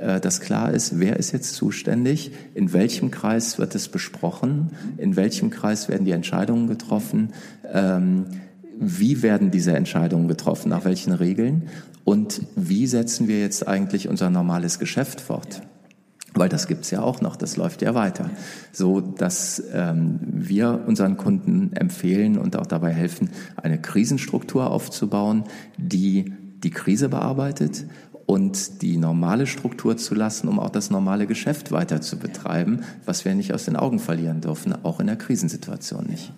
Äh, 0.00 0.20
dass 0.20 0.40
klar 0.40 0.72
ist, 0.72 1.00
wer 1.00 1.16
ist 1.16 1.32
jetzt 1.32 1.54
zuständig, 1.54 2.30
in 2.54 2.72
welchem 2.72 3.10
Kreis 3.10 3.58
wird 3.58 3.74
es 3.74 3.88
besprochen, 3.88 4.70
in 4.96 5.16
welchem 5.16 5.50
Kreis 5.50 5.88
werden 5.88 6.04
die 6.04 6.12
Entscheidungen 6.12 6.68
getroffen, 6.68 7.32
ähm, 7.72 8.26
wie 8.78 9.22
werden 9.22 9.50
diese 9.50 9.72
Entscheidungen 9.72 10.28
getroffen, 10.28 10.68
nach 10.68 10.84
welchen 10.84 11.12
Regeln 11.12 11.68
und 12.04 12.42
wie 12.54 12.86
setzen 12.86 13.26
wir 13.26 13.40
jetzt 13.40 13.66
eigentlich 13.66 14.08
unser 14.08 14.30
normales 14.30 14.78
Geschäft 14.78 15.20
fort. 15.20 15.62
Weil 16.34 16.48
das 16.48 16.68
gibt's 16.68 16.92
ja 16.92 17.02
auch 17.02 17.20
noch, 17.20 17.34
das 17.34 17.56
läuft 17.56 17.82
ja 17.82 17.96
weiter. 17.96 18.30
So 18.70 19.00
dass 19.00 19.60
ähm, 19.72 20.20
wir 20.22 20.84
unseren 20.86 21.16
Kunden 21.16 21.72
empfehlen 21.74 22.38
und 22.38 22.56
auch 22.56 22.66
dabei 22.66 22.92
helfen, 22.92 23.30
eine 23.56 23.80
Krisenstruktur 23.80 24.70
aufzubauen, 24.70 25.44
die 25.76 26.32
die 26.62 26.70
Krise 26.70 27.08
bearbeitet 27.08 27.84
und 28.28 28.82
die 28.82 28.98
normale 28.98 29.46
Struktur 29.46 29.96
zu 29.96 30.14
lassen, 30.14 30.48
um 30.48 30.60
auch 30.60 30.68
das 30.68 30.90
normale 30.90 31.26
Geschäft 31.26 31.72
weiter 31.72 32.02
zu 32.02 32.18
betreiben, 32.18 32.80
was 33.06 33.24
wir 33.24 33.34
nicht 33.34 33.54
aus 33.54 33.64
den 33.64 33.74
Augen 33.74 33.98
verlieren 33.98 34.42
dürfen, 34.42 34.74
auch 34.84 35.00
in 35.00 35.06
der 35.06 35.16
Krisensituation 35.16 36.04
nicht. 36.04 36.30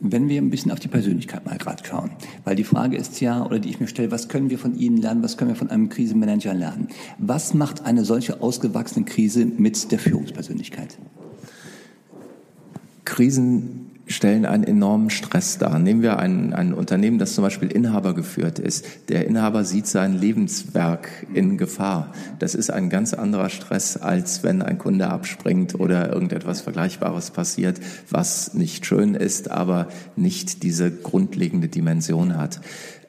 Wenn 0.00 0.30
wir 0.30 0.40
ein 0.40 0.48
bisschen 0.48 0.72
auf 0.72 0.80
die 0.80 0.88
Persönlichkeit 0.88 1.44
mal 1.44 1.58
gerade 1.58 1.84
schauen, 1.84 2.12
weil 2.44 2.56
die 2.56 2.64
Frage 2.64 2.96
ist 2.96 3.20
ja, 3.20 3.44
oder 3.44 3.58
die 3.58 3.68
ich 3.68 3.80
mir 3.80 3.86
stelle, 3.86 4.10
was 4.10 4.28
können 4.28 4.48
wir 4.48 4.58
von 4.58 4.78
Ihnen 4.78 4.96
lernen, 4.96 5.22
was 5.22 5.36
können 5.36 5.50
wir 5.50 5.56
von 5.56 5.68
einem 5.68 5.90
Krisenmanager 5.90 6.54
lernen? 6.54 6.88
Was 7.18 7.52
macht 7.52 7.84
eine 7.84 8.06
solche 8.06 8.40
ausgewachsene 8.40 9.04
Krise 9.04 9.44
mit 9.44 9.92
der 9.92 9.98
Führungspersönlichkeit? 9.98 10.96
Krisen 13.04 13.90
stellen 14.06 14.44
einen 14.44 14.64
enormen 14.64 15.10
Stress 15.10 15.58
dar. 15.58 15.78
Nehmen 15.78 16.02
wir 16.02 16.18
ein, 16.18 16.52
ein 16.52 16.74
Unternehmen, 16.74 17.18
das 17.18 17.34
zum 17.34 17.42
Beispiel 17.42 17.70
Inhaber 17.70 18.14
geführt 18.14 18.58
ist. 18.58 18.84
Der 19.08 19.26
Inhaber 19.26 19.64
sieht 19.64 19.86
sein 19.86 20.14
Lebenswerk 20.14 21.08
in 21.32 21.56
Gefahr. 21.56 22.12
Das 22.38 22.54
ist 22.54 22.70
ein 22.70 22.90
ganz 22.90 23.14
anderer 23.14 23.48
Stress, 23.48 23.96
als 23.96 24.42
wenn 24.42 24.62
ein 24.62 24.78
Kunde 24.78 25.08
abspringt 25.08 25.74
oder 25.74 26.12
irgendetwas 26.12 26.60
Vergleichbares 26.60 27.30
passiert, 27.30 27.80
was 28.10 28.54
nicht 28.54 28.84
schön 28.84 29.14
ist, 29.14 29.50
aber 29.50 29.88
nicht 30.16 30.62
diese 30.62 30.90
grundlegende 30.90 31.68
Dimension 31.68 32.36
hat. 32.36 32.60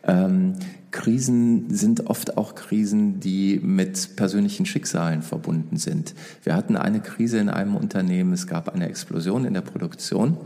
Ähm, 0.08 0.54
Krisen 0.92 1.74
sind 1.74 2.08
oft 2.08 2.38
auch 2.38 2.56
Krisen, 2.56 3.20
die 3.20 3.60
mit 3.62 4.16
persönlichen 4.16 4.66
Schicksalen 4.66 5.24
verbunden 5.24 5.76
sind. 5.76 6.16
Wir 6.44 6.56
hatten 6.56 6.78
eine 6.78 7.02
Krise 7.02 7.38
in 7.40 7.50
einem 7.50 7.76
Unternehmen, 7.76 8.32
es 8.32 8.48
gab 8.48 8.74
eine 8.74 8.88
Explosion 8.88 9.44
in 9.44 9.54
der 9.54 9.62
Produktion 9.62 10.38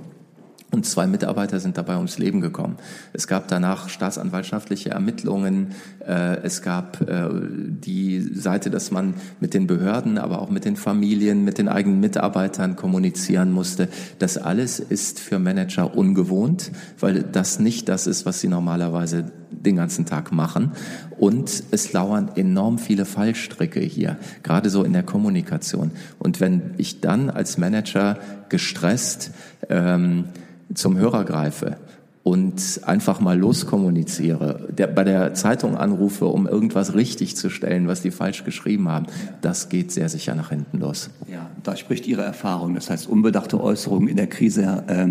und 0.71 0.85
zwei 0.85 1.07
Mitarbeiter 1.07 1.59
sind 1.59 1.77
dabei 1.77 1.95
ums 1.95 2.19
Leben 2.19 2.41
gekommen. 2.41 2.77
Es 3.11 3.27
gab 3.27 3.47
danach 3.47 3.89
staatsanwaltschaftliche 3.89 4.91
Ermittlungen. 4.91 5.73
Äh, 6.05 6.43
es 6.43 6.61
gab 6.61 7.01
äh, 7.01 7.27
die 7.31 8.21
Seite, 8.21 8.69
dass 8.69 8.91
man 8.91 9.15
mit 9.39 9.55
den 9.55 9.65
Behörden, 9.65 10.19
aber 10.19 10.39
auch 10.39 10.51
mit 10.51 10.65
den 10.65 10.75
Familien, 10.75 11.43
mit 11.43 11.57
den 11.57 11.69
eigenen 11.69 11.99
Mitarbeitern 11.99 12.75
kommunizieren 12.75 13.51
musste. 13.51 13.87
Das 14.19 14.37
alles 14.37 14.79
ist 14.79 15.19
für 15.19 15.39
Manager 15.39 15.97
ungewohnt, 15.97 16.71
weil 16.99 17.23
das 17.23 17.59
nicht 17.59 17.89
das 17.89 18.05
ist, 18.05 18.27
was 18.27 18.39
sie 18.39 18.47
normalerweise 18.47 19.25
den 19.49 19.75
ganzen 19.75 20.05
Tag 20.05 20.31
machen. 20.31 20.73
Und 21.17 21.63
es 21.71 21.93
lauern 21.93 22.29
enorm 22.35 22.77
viele 22.77 23.05
Fallstricke 23.05 23.79
hier, 23.79 24.17
gerade 24.43 24.69
so 24.69 24.83
in 24.83 24.93
der 24.93 25.03
Kommunikation. 25.03 25.91
Und 26.19 26.39
wenn 26.39 26.75
ich 26.77 27.01
dann 27.01 27.31
als 27.31 27.57
Manager 27.57 28.19
gestresst 28.49 29.31
ähm, 29.69 30.25
zum 30.73 30.97
Hörer 30.97 31.25
greife 31.25 31.77
und 32.23 32.81
einfach 32.83 33.21
mal 33.21 33.37
loskommuniziere, 33.37 34.67
der, 34.77 34.87
bei 34.87 35.03
der 35.03 35.33
Zeitung 35.33 35.77
anrufe, 35.77 36.25
um 36.25 36.47
irgendwas 36.47 36.93
richtig 36.93 37.35
zu 37.35 37.49
stellen, 37.49 37.87
was 37.87 38.01
die 38.01 38.11
falsch 38.11 38.43
geschrieben 38.43 38.89
haben, 38.89 39.07
das 39.41 39.69
geht 39.69 39.91
sehr 39.91 40.09
sicher 40.09 40.35
nach 40.35 40.49
hinten 40.49 40.79
los. 40.79 41.09
Ja, 41.31 41.49
da 41.63 41.75
spricht 41.75 42.07
Ihre 42.07 42.23
Erfahrung. 42.23 42.75
Das 42.75 42.89
heißt, 42.89 43.07
unbedachte 43.07 43.59
Äußerungen 43.59 44.09
in 44.09 44.17
der 44.17 44.27
Krise 44.27 44.83
äh, 44.87 45.07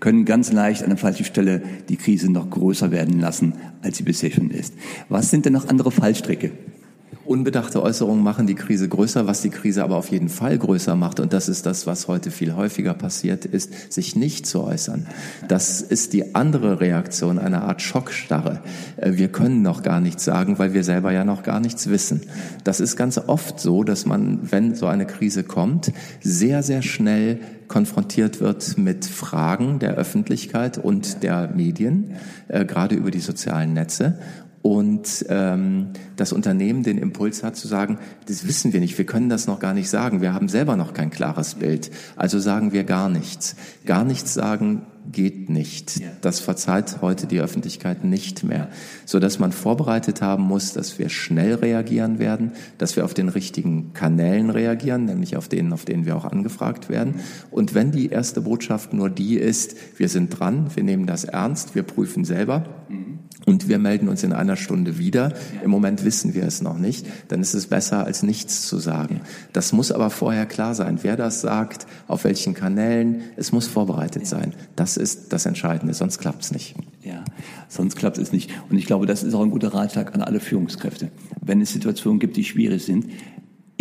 können 0.00 0.24
ganz 0.24 0.52
leicht 0.52 0.82
an 0.82 0.90
der 0.90 0.98
falschen 0.98 1.24
Stelle 1.24 1.62
die 1.88 1.96
Krise 1.96 2.30
noch 2.30 2.48
größer 2.50 2.90
werden 2.90 3.18
lassen, 3.20 3.54
als 3.82 3.96
sie 3.96 4.04
bisher 4.04 4.30
schon 4.30 4.50
ist. 4.50 4.74
Was 5.08 5.30
sind 5.30 5.46
denn 5.46 5.54
noch 5.54 5.68
andere 5.68 5.90
Fallstricke? 5.90 6.52
Unbedachte 7.30 7.80
Äußerungen 7.80 8.24
machen 8.24 8.48
die 8.48 8.56
Krise 8.56 8.88
größer, 8.88 9.28
was 9.28 9.40
die 9.40 9.50
Krise 9.50 9.84
aber 9.84 9.94
auf 9.94 10.10
jeden 10.10 10.28
Fall 10.28 10.58
größer 10.58 10.96
macht, 10.96 11.20
und 11.20 11.32
das 11.32 11.48
ist 11.48 11.64
das, 11.64 11.86
was 11.86 12.08
heute 12.08 12.32
viel 12.32 12.56
häufiger 12.56 12.92
passiert 12.92 13.44
ist, 13.44 13.92
sich 13.92 14.16
nicht 14.16 14.48
zu 14.48 14.64
äußern. 14.64 15.06
Das 15.46 15.80
ist 15.80 16.12
die 16.12 16.34
andere 16.34 16.80
Reaktion, 16.80 17.38
eine 17.38 17.62
Art 17.62 17.82
Schockstarre. 17.82 18.62
Äh, 18.96 19.12
wir 19.12 19.28
können 19.28 19.62
noch 19.62 19.84
gar 19.84 20.00
nichts 20.00 20.24
sagen, 20.24 20.58
weil 20.58 20.74
wir 20.74 20.82
selber 20.82 21.12
ja 21.12 21.24
noch 21.24 21.44
gar 21.44 21.60
nichts 21.60 21.88
wissen. 21.88 22.22
Das 22.64 22.80
ist 22.80 22.96
ganz 22.96 23.16
oft 23.16 23.60
so, 23.60 23.84
dass 23.84 24.06
man, 24.06 24.50
wenn 24.50 24.74
so 24.74 24.86
eine 24.86 25.06
Krise 25.06 25.44
kommt, 25.44 25.92
sehr, 26.20 26.64
sehr 26.64 26.82
schnell 26.82 27.38
konfrontiert 27.68 28.40
wird 28.40 28.76
mit 28.76 29.04
Fragen 29.04 29.78
der 29.78 29.94
Öffentlichkeit 29.94 30.78
und 30.78 31.22
der 31.22 31.52
Medien, 31.54 32.16
äh, 32.48 32.64
gerade 32.64 32.96
über 32.96 33.12
die 33.12 33.20
sozialen 33.20 33.72
Netze 33.72 34.18
und 34.62 35.24
ähm, 35.30 35.88
das 36.16 36.32
Unternehmen 36.32 36.82
den 36.82 36.98
Impuls 36.98 37.42
hat 37.42 37.56
zu 37.56 37.66
sagen, 37.66 37.98
das 38.26 38.46
wissen 38.46 38.74
wir 38.74 38.80
nicht, 38.80 38.98
wir 38.98 39.06
können 39.06 39.30
das 39.30 39.46
noch 39.46 39.58
gar 39.58 39.72
nicht 39.72 39.88
sagen, 39.88 40.20
wir 40.20 40.34
haben 40.34 40.48
selber 40.48 40.76
noch 40.76 40.92
kein 40.92 41.10
klares 41.10 41.54
Bild, 41.54 41.90
also 42.16 42.38
sagen 42.38 42.72
wir 42.72 42.84
gar 42.84 43.08
nichts. 43.08 43.56
Gar 43.86 44.04
nichts 44.04 44.34
sagen 44.34 44.82
geht 45.10 45.48
nicht. 45.48 46.02
Das 46.20 46.40
verzeiht 46.40 47.00
heute 47.00 47.26
die 47.26 47.40
Öffentlichkeit 47.40 48.04
nicht 48.04 48.44
mehr, 48.44 48.68
so 49.06 49.18
dass 49.18 49.38
man 49.38 49.50
vorbereitet 49.50 50.20
haben 50.20 50.44
muss, 50.44 50.74
dass 50.74 50.98
wir 50.98 51.08
schnell 51.08 51.54
reagieren 51.54 52.18
werden, 52.18 52.52
dass 52.76 52.96
wir 52.96 53.06
auf 53.06 53.14
den 53.14 53.30
richtigen 53.30 53.94
Kanälen 53.94 54.50
reagieren, 54.50 55.06
nämlich 55.06 55.38
auf 55.38 55.48
denen, 55.48 55.72
auf 55.72 55.86
denen 55.86 56.04
wir 56.04 56.16
auch 56.16 56.26
angefragt 56.26 56.90
werden. 56.90 57.14
Und 57.50 57.74
wenn 57.74 57.92
die 57.92 58.10
erste 58.10 58.42
Botschaft 58.42 58.92
nur 58.92 59.08
die 59.08 59.36
ist, 59.36 59.74
wir 59.96 60.10
sind 60.10 60.38
dran, 60.38 60.70
wir 60.74 60.82
nehmen 60.82 61.06
das 61.06 61.24
ernst, 61.24 61.74
wir 61.74 61.82
prüfen 61.82 62.26
selber. 62.26 62.64
Mhm 62.90 63.20
und 63.50 63.68
wir 63.68 63.78
melden 63.78 64.08
uns 64.08 64.22
in 64.22 64.32
einer 64.32 64.56
Stunde 64.56 64.96
wieder. 64.96 65.34
Im 65.64 65.70
Moment 65.70 66.04
wissen 66.04 66.34
wir 66.34 66.44
es 66.44 66.62
noch 66.62 66.78
nicht. 66.78 67.04
Dann 67.28 67.40
ist 67.40 67.52
es 67.52 67.66
besser, 67.66 68.04
als 68.04 68.22
nichts 68.22 68.66
zu 68.68 68.78
sagen. 68.78 69.22
Das 69.52 69.72
muss 69.72 69.90
aber 69.90 70.10
vorher 70.10 70.46
klar 70.46 70.76
sein. 70.76 71.00
Wer 71.02 71.16
das 71.16 71.40
sagt, 71.40 71.86
auf 72.06 72.22
welchen 72.22 72.54
Kanälen, 72.54 73.22
es 73.36 73.50
muss 73.50 73.66
vorbereitet 73.66 74.26
sein. 74.26 74.54
Das 74.76 74.96
ist 74.96 75.32
das 75.32 75.46
Entscheidende, 75.46 75.94
sonst 75.94 76.18
klappt 76.18 76.44
es 76.44 76.52
nicht. 76.52 76.76
Ja, 77.02 77.24
sonst 77.68 77.96
klappt 77.96 78.18
es 78.18 78.30
nicht. 78.30 78.52
Und 78.70 78.78
ich 78.78 78.86
glaube, 78.86 79.06
das 79.06 79.24
ist 79.24 79.34
auch 79.34 79.42
ein 79.42 79.50
guter 79.50 79.74
Ratschlag 79.74 80.14
an 80.14 80.22
alle 80.22 80.38
Führungskräfte. 80.38 81.10
Wenn 81.40 81.60
es 81.60 81.72
Situationen 81.72 82.20
gibt, 82.20 82.36
die 82.36 82.44
schwierig 82.44 82.84
sind, 82.84 83.06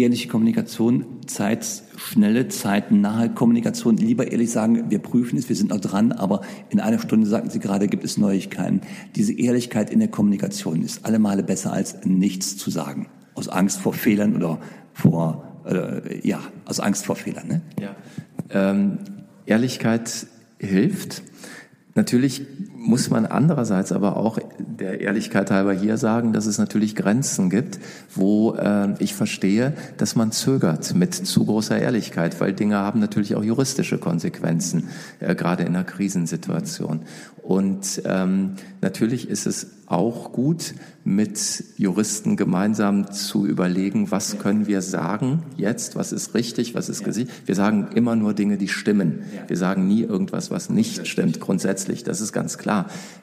ehrliche 0.01 0.27
Kommunikation, 0.27 1.06
zeitschnelle, 1.27 2.48
zeitnahe 2.48 3.29
Kommunikation. 3.29 3.98
Lieber 3.98 4.32
ehrlich 4.32 4.51
sagen, 4.51 4.89
wir 4.89 5.00
prüfen 5.00 5.38
es, 5.38 5.50
wir 5.50 5.56
sind 5.56 5.70
noch 5.70 5.79
dran, 5.79 6.12
aber 6.12 6.41
in 6.70 6.79
einer 6.79 7.00
Stunde, 7.00 7.27
sagten 7.27 7.50
Sie 7.50 7.60
gerade, 7.60 7.88
gibt 7.88 8.03
es 8.03 8.18
Neuigkeiten. 8.18 8.82
Diese 9.15 9.34
Ehrlichkeit 9.34 9.89
in 9.89 10.00
der 10.00 10.10
Kommunikation 10.10 10.82
ist 10.82 11.06
allemal 11.06 11.41
besser 11.44 11.74
als 11.74 12.06
nichts 12.06 12.58
zu 12.58 12.70
sagen. 12.70 13.08
Aus 13.36 13.48
Angst 13.50 13.79
vor 13.79 13.94
Fehlern 13.94 14.36
oder 14.36 14.60
vor, 14.94 15.62
äh, 15.65 16.27
ja, 16.27 16.41
aus 16.65 16.79
Angst 16.79 17.06
vor 17.06 17.15
Fehlern. 17.15 17.48
Ne? 17.48 17.62
Ja. 17.79 17.96
Ähm, 18.50 19.00
Ehrlichkeit 19.46 20.27
hilft. 20.60 21.24
Natürlich 21.96 22.46
muss 22.80 23.10
man 23.10 23.26
andererseits 23.26 23.92
aber 23.92 24.18
auch 24.18 24.40
der 24.58 25.02
Ehrlichkeit 25.02 25.52
halber 25.52 25.74
hier 25.74 25.98
sagen, 25.98 26.34
dass 26.34 26.46
es 26.46 26.58
natürlich 26.58 26.96
Grenzen 26.96 27.50
gibt, 27.50 27.80
wo 28.16 28.54
äh, 28.56 28.94
ich 29.00 29.14
verstehe, 29.14 29.74
dass 29.98 30.16
man 30.16 30.32
zögert 30.32 30.96
mit 30.96 31.14
zu 31.14 31.46
großer 31.46 31.78
Ehrlichkeit, 31.78 32.40
weil 32.40 32.54
Dinge 32.54 32.78
haben 32.78 33.00
natürlich 33.00 33.36
auch 33.36 33.44
juristische 33.44 33.98
Konsequenzen, 33.98 34.90
äh, 35.20 35.36
gerade 35.36 35.64
in 35.64 35.76
einer 35.76 35.84
Krisensituation. 35.84 37.02
Und 37.42 38.04
ähm, 38.06 38.54
natürlich 38.82 39.30
ist 39.30 39.48
es 39.48 39.68
auch 39.88 40.32
gut, 40.32 40.76
mit 41.04 41.64
Juristen 41.78 42.38
gemeinsam 42.38 43.12
zu 43.12 43.48
überlegen, 43.48 44.12
was 44.12 44.38
können 44.38 44.68
wir 44.68 44.84
sagen 44.84 45.42
jetzt, 45.58 45.96
was 45.96 46.12
ist 46.12 46.36
richtig, 46.36 46.76
was 46.76 46.90
ist 46.90 47.04
gesicht. 47.04 47.32
Wir 47.48 47.56
sagen 47.56 47.90
immer 47.96 48.16
nur 48.16 48.36
Dinge, 48.36 48.58
die 48.58 48.68
stimmen. 48.68 49.24
Wir 49.48 49.58
sagen 49.58 49.88
nie 49.88 50.04
irgendwas, 50.04 50.52
was 50.52 50.70
nicht 50.70 51.08
stimmt, 51.08 51.40
grundsätzlich, 51.40 52.04
das 52.04 52.22
ist 52.22 52.34
ganz 52.34 52.60
klar. 52.60 52.69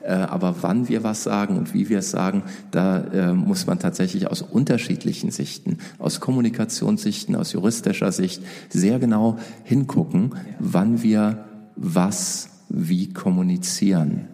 Äh, 0.03 0.13
aber 0.13 0.57
wann 0.63 0.89
wir 0.89 1.03
was 1.03 1.23
sagen 1.23 1.57
und 1.57 1.75
wie 1.75 1.89
wir 1.89 1.99
es 1.99 2.11
sagen, 2.11 2.45
da 2.71 2.99
äh, 2.99 3.33
muss 3.33 3.67
man 3.67 3.79
tatsächlich 3.79 4.29
aus 4.29 4.43
unterschiedlichen 4.43 5.31
Sichten, 5.31 5.79
aus 5.99 6.21
Kommunikationssichten, 6.21 7.35
aus 7.35 7.53
juristischer 7.53 8.13
Sicht 8.13 8.43
sehr 8.69 8.99
genau 8.99 9.39
hingucken, 9.65 10.35
wann 10.59 11.03
wir 11.03 11.45
was 11.77 12.51
wie 12.69 13.13
kommunizieren. 13.13 14.29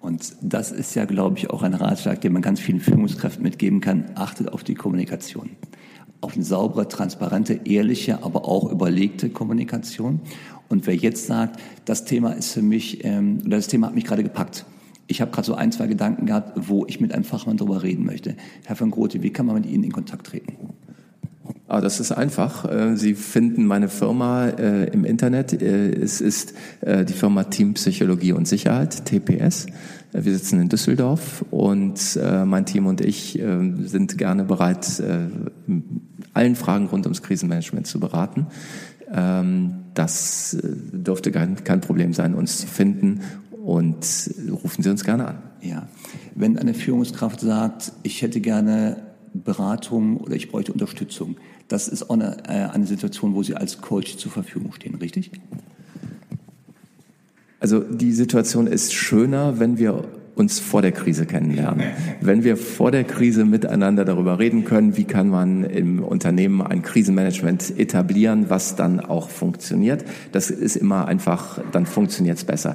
Und 0.00 0.34
das 0.42 0.72
ist 0.72 0.96
ja, 0.96 1.04
glaube 1.04 1.38
ich, 1.38 1.50
auch 1.50 1.62
ein 1.62 1.74
Ratschlag, 1.74 2.20
den 2.20 2.32
man 2.32 2.42
ganz 2.42 2.58
vielen 2.58 2.80
Führungskräften 2.80 3.42
mitgeben 3.42 3.80
kann. 3.80 4.06
Achtet 4.16 4.52
auf 4.52 4.64
die 4.64 4.74
Kommunikation. 4.74 5.50
Auf 6.22 6.34
eine 6.34 6.44
saubere, 6.44 6.88
transparente, 6.88 7.60
ehrliche, 7.64 8.22
aber 8.22 8.48
auch 8.48 8.72
überlegte 8.72 9.28
Kommunikation. 9.28 10.20
Und 10.70 10.86
wer 10.86 10.96
jetzt 10.96 11.26
sagt, 11.26 11.60
das 11.84 12.06
Thema 12.06 12.32
ist 12.32 12.52
für 12.52 12.62
mich, 12.62 13.04
ähm, 13.04 13.42
oder 13.44 13.56
das 13.56 13.68
Thema 13.68 13.88
hat 13.88 13.94
mich 13.94 14.04
gerade 14.04 14.22
gepackt. 14.22 14.64
Ich 15.06 15.20
habe 15.20 15.30
gerade 15.30 15.46
so 15.46 15.54
ein, 15.54 15.70
zwei 15.70 15.86
Gedanken 15.86 16.24
gehabt, 16.24 16.52
wo 16.56 16.86
ich 16.86 16.98
mit 16.98 17.12
einem 17.12 17.24
Fachmann 17.24 17.58
darüber 17.58 17.82
reden 17.82 18.06
möchte. 18.06 18.36
Herr 18.64 18.76
von 18.76 18.90
Grote, 18.90 19.22
wie 19.22 19.30
kann 19.30 19.44
man 19.44 19.56
mit 19.56 19.66
Ihnen 19.66 19.84
in 19.84 19.92
Kontakt 19.92 20.28
treten? 20.28 20.56
Ah, 21.72 21.80
das 21.80 22.00
ist 22.00 22.12
einfach. 22.12 22.70
Äh, 22.70 22.96
Sie 22.96 23.14
finden 23.14 23.64
meine 23.64 23.88
Firma 23.88 24.48
äh, 24.48 24.90
im 24.90 25.06
Internet. 25.06 25.54
Äh, 25.54 25.90
es 25.90 26.20
ist 26.20 26.54
die 26.84 27.12
Firma 27.12 27.44
Team 27.44 27.74
Psychologie 27.74 28.32
und 28.32 28.46
Sicherheit, 28.46 29.06
TPS. 29.06 29.66
Wir 30.12 30.32
sitzen 30.32 30.60
in 30.60 30.68
Düsseldorf 30.68 31.44
und 31.50 32.18
mein 32.44 32.66
Team 32.66 32.86
und 32.86 33.00
ich 33.00 33.40
sind 33.84 34.18
gerne 34.18 34.44
bereit, 34.44 35.02
allen 36.34 36.56
Fragen 36.56 36.86
rund 36.86 37.06
ums 37.06 37.22
Krisenmanagement 37.22 37.86
zu 37.86 38.00
beraten. 38.00 38.46
Ähm, 39.12 39.74
das 39.94 40.56
dürfte 40.62 41.30
kein 41.30 41.80
Problem 41.80 42.14
sein, 42.14 42.34
uns 42.34 42.58
zu 42.58 42.66
finden 42.66 43.20
und 43.62 44.30
rufen 44.50 44.82
Sie 44.82 44.90
uns 44.90 45.04
gerne 45.04 45.28
an. 45.28 45.38
Ja. 45.60 45.86
Wenn 46.34 46.58
eine 46.58 46.74
Führungskraft 46.74 47.40
sagt, 47.40 47.92
ich 48.02 48.22
hätte 48.22 48.40
gerne 48.40 48.96
Beratung 49.34 50.16
oder 50.16 50.34
ich 50.34 50.50
bräuchte 50.50 50.72
Unterstützung. 50.72 51.36
Das 51.68 51.88
ist 51.88 52.10
auch 52.10 52.14
eine, 52.14 52.44
äh, 52.48 52.68
eine 52.70 52.86
Situation, 52.86 53.34
wo 53.34 53.42
Sie 53.42 53.54
als 53.54 53.80
Coach 53.80 54.16
zur 54.16 54.32
Verfügung 54.32 54.72
stehen, 54.72 54.94
richtig? 54.96 55.30
Also 57.62 57.78
die 57.78 58.10
Situation 58.10 58.66
ist 58.66 58.92
schöner, 58.92 59.60
wenn 59.60 59.78
wir 59.78 60.02
uns 60.34 60.58
vor 60.58 60.82
der 60.82 60.90
Krise 60.90 61.26
kennenlernen. 61.26 61.84
Wenn 62.20 62.42
wir 62.42 62.56
vor 62.56 62.90
der 62.90 63.04
Krise 63.04 63.44
miteinander 63.44 64.04
darüber 64.04 64.40
reden 64.40 64.64
können, 64.64 64.96
wie 64.96 65.04
kann 65.04 65.28
man 65.28 65.62
im 65.62 66.02
Unternehmen 66.02 66.60
ein 66.60 66.82
Krisenmanagement 66.82 67.78
etablieren, 67.78 68.46
was 68.48 68.74
dann 68.74 68.98
auch 68.98 69.30
funktioniert, 69.30 70.04
das 70.32 70.50
ist 70.50 70.74
immer 70.74 71.06
einfach, 71.06 71.60
dann 71.70 71.86
funktioniert 71.86 72.38
es 72.38 72.42
besser. 72.42 72.74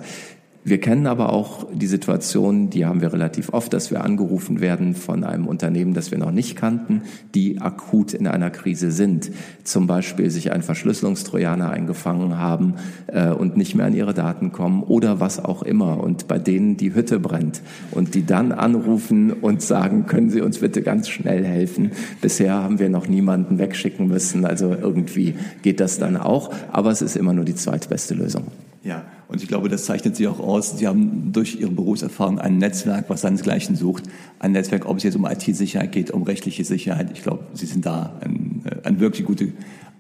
Wir 0.64 0.82
kennen 0.82 1.08
aber 1.08 1.32
auch 1.32 1.66
die 1.74 1.88
Situation, 1.88 2.70
die 2.70 2.86
haben 2.86 3.00
wir 3.00 3.14
relativ 3.14 3.54
oft, 3.54 3.72
dass 3.72 3.90
wir 3.90 4.04
angerufen 4.04 4.60
werden 4.60 4.96
von 4.96 5.24
einem 5.24 5.48
Unternehmen, 5.48 5.94
das 5.94 6.12
wir 6.12 6.18
noch 6.18 6.32
nicht 6.32 6.58
kannten, 6.58 7.04
die 7.34 7.62
akut 7.62 8.14
in 8.14 8.28
einer 8.28 8.50
Krise 8.50 8.92
sind. 8.92 9.32
Zum 9.64 9.88
Beispiel 9.88 10.30
sich 10.30 10.52
ein 10.52 10.64
Verschlüsselungstrojaner 10.64 11.70
eingefangen 11.70 12.38
haben 12.38 12.76
äh, 13.08 13.30
und 13.30 13.56
nicht 13.56 13.76
mehr 13.76 13.86
an 13.86 13.94
ihre 13.94 14.14
Daten 14.14 14.52
kommen 14.52 14.84
oder 14.84 15.22
was 15.22 15.44
auch 15.44 15.64
immer 15.64 16.04
und 16.04 16.28
bei 16.28 16.38
denen 16.38 16.76
die 16.76 16.94
Hütte 16.94 17.22
brennt 17.22 17.62
und 17.92 18.14
die 18.14 18.26
dann 18.26 18.52
anrufen 18.52 19.32
und 19.32 19.62
sagen, 19.62 20.06
können 20.06 20.30
Sie 20.30 20.42
uns 20.42 20.60
bitte 20.60 20.82
ganz 20.82 21.08
schnell 21.08 21.46
helfen. 21.46 21.92
Bisher 22.22 22.56
haben 22.56 22.80
wir 22.80 22.90
noch 22.90 23.08
niemanden 23.08 23.58
wegschicken 23.58 24.08
müssen, 24.10 24.46
also 24.46 24.74
irgendwie 24.74 25.36
geht 25.62 25.80
das 25.80 25.98
dann 25.98 26.18
auch, 26.18 26.54
aber 26.74 26.92
es 26.92 27.02
ist 27.02 27.16
immer 27.16 27.32
nur 27.32 27.46
die 27.46 27.56
zweitbeste 27.56 28.16
Lösung. 28.16 28.48
Ja, 28.84 29.04
und 29.28 29.42
ich 29.42 29.48
glaube, 29.48 29.68
das 29.68 29.86
zeichnet 29.86 30.16
Sie 30.16 30.28
auch 30.28 30.40
aus. 30.40 30.78
Sie 30.78 30.88
haben 30.88 31.34
durch 31.34 31.60
Ihre 31.60 31.72
Berufserfahrung 31.72 32.40
ein 32.40 32.58
Netzwerk, 32.58 33.10
was 33.10 33.22
seinesgleichen 33.22 33.76
sucht. 33.76 34.04
Ein 34.40 34.54
Netzwerk, 34.54 34.86
ob 34.86 34.98
es 34.98 35.04
jetzt 35.04 35.16
um 35.16 35.26
IT-Sicherheit 35.26 35.92
geht, 35.92 36.12
um 36.12 36.24
rechtliche 36.24 36.64
Sicherheit. 36.64 37.12
Ich 37.14 37.24
glaube, 37.24 37.44
Sie 37.54 37.66
sind 37.66 37.86
da 37.86 38.14
ein, 38.22 38.64
äh, 38.66 38.88
ein 38.88 39.00
wirklich 39.00 39.26
gute, 39.26 39.52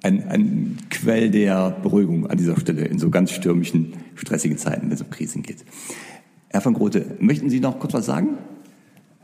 ein, 0.01 0.27
ein 0.29 0.77
Quell 0.89 1.29
der 1.29 1.71
Beruhigung 1.71 2.27
an 2.27 2.37
dieser 2.37 2.57
Stelle 2.57 2.85
in 2.85 2.99
so 2.99 3.09
ganz 3.09 3.31
stürmischen, 3.31 3.93
stressigen 4.15 4.57
Zeiten, 4.57 4.87
wenn 4.87 4.93
es 4.93 5.01
um 5.01 5.09
Krisen 5.09 5.43
geht. 5.43 5.65
Herr 6.49 6.61
von 6.61 6.73
Grote, 6.73 7.17
möchten 7.19 7.49
Sie 7.49 7.59
noch 7.59 7.79
kurz 7.79 7.93
was 7.93 8.05
sagen? 8.05 8.37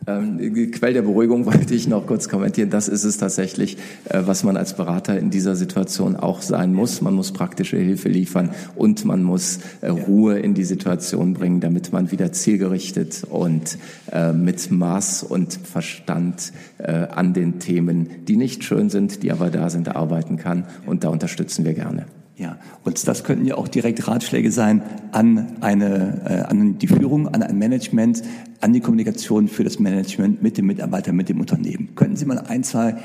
Ähm, 0.08 0.72
Quell 0.72 0.94
der 0.94 1.02
Beruhigung 1.02 1.46
wollte 1.54 1.74
ich 1.74 1.88
noch 1.88 2.06
kurz 2.06 2.30
kommentieren. 2.30 2.70
Das 2.70 2.88
ist 2.88 3.04
es 3.04 3.18
tatsächlich, 3.18 3.78
äh, 4.10 4.22
was 4.26 4.44
man 4.44 4.58
als 4.58 4.76
Berater 4.76 5.18
in 5.18 5.30
dieser 5.30 5.56
Situation 5.56 6.16
auch 6.16 6.42
sein 6.42 6.74
muss. 6.74 7.02
Man 7.02 7.14
muss 7.14 7.32
praktische 7.32 7.78
Hilfe 7.78 8.10
liefern 8.10 8.52
und 8.76 9.06
man 9.06 9.24
muss 9.24 9.60
äh, 9.82 9.90
Ruhe 9.90 10.40
in 10.40 10.54
die 10.54 10.66
Situation 10.66 11.34
bringen, 11.34 11.60
damit 11.60 11.94
man 11.94 12.12
wieder 12.12 12.32
zielgerichtet 12.32 13.24
und 13.30 13.78
äh, 14.12 14.34
mit 14.34 14.72
Maß 14.72 15.24
und 15.24 15.54
Verstand 15.54 16.54
an 16.80 17.34
den 17.34 17.60
Themen, 17.60 18.10
die 18.28 18.36
nicht 18.36 18.64
schön 18.64 18.90
sind, 18.90 19.24
die 19.24 19.32
aber 19.32 19.50
da 19.50 19.70
sind, 19.70 19.96
arbeiten 19.96 20.38
kann. 20.38 20.66
Und 20.86 21.04
da 21.04 21.10
unterstützen 21.10 21.64
wir 21.64 21.74
gerne. 21.74 22.06
Ja, 22.36 22.58
und 22.84 23.08
das 23.08 23.24
könnten 23.24 23.46
ja 23.46 23.56
auch 23.56 23.68
direkt 23.68 24.08
Ratschläge 24.08 24.52
sein 24.52 24.82
an 25.12 25.58
eine, 25.62 26.22
äh, 26.26 26.42
an 26.50 26.80
die 26.80 26.88
Führung, 26.88 27.28
an 27.28 27.44
ein 27.44 27.60
Management, 27.60 28.24
an 28.60 28.74
die 28.74 28.80
Kommunikation 28.80 29.48
für 29.48 29.64
das 29.64 29.78
Management 29.78 30.42
mit 30.42 30.58
dem 30.58 30.66
Mitarbeiter, 30.66 31.14
mit 31.14 31.30
dem 31.30 31.40
Unternehmen. 31.40 31.90
Könnten 31.96 32.16
Sie 32.16 32.26
mal 32.26 32.40
ein, 32.40 32.64
zwei 32.64 32.96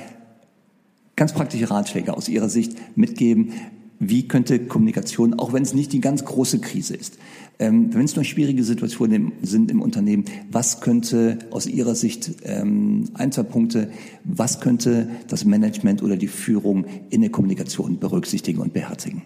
ganz 1.15 1.35
praktische 1.35 1.71
Ratschläge 1.71 2.17
aus 2.17 2.29
Ihrer 2.29 2.49
Sicht 2.49 2.77
mitgeben, 2.97 3.53
wie 4.01 4.29
könnte 4.29 4.59
Kommunikation, 4.61 5.35
auch 5.35 5.53
wenn 5.53 5.63
es 5.63 5.75
nicht 5.75 5.93
die 5.93 6.01
ganz 6.01 6.25
große 6.25 6.61
Krise 6.61 6.95
ist, 6.95 7.19
ähm, 7.59 7.93
wenn 7.93 8.05
es 8.05 8.17
noch 8.17 8.25
schwierige 8.25 8.63
Situationen 8.63 9.33
sind 9.43 9.71
im 9.71 9.83
Unternehmen, 9.83 10.25
was 10.51 10.81
könnte 10.81 11.39
aus 11.51 11.67
Ihrer 11.67 11.95
Sicht 11.95 12.37
ähm, 12.45 13.09
ein, 13.15 13.33
zwei 13.33 13.43
Punkte, 13.43 13.91
was 14.25 14.61
könnte 14.61 15.09
das 15.29 15.45
Management 15.45 16.03
oder 16.03 16.17
die 16.17 16.29
Führung 16.29 16.85
in 17.11 17.23
der 17.23 17.31
Kommunikation 17.31 17.99
berücksichtigen 17.99 18.61
und 18.61 18.73
beherzigen? 18.73 19.23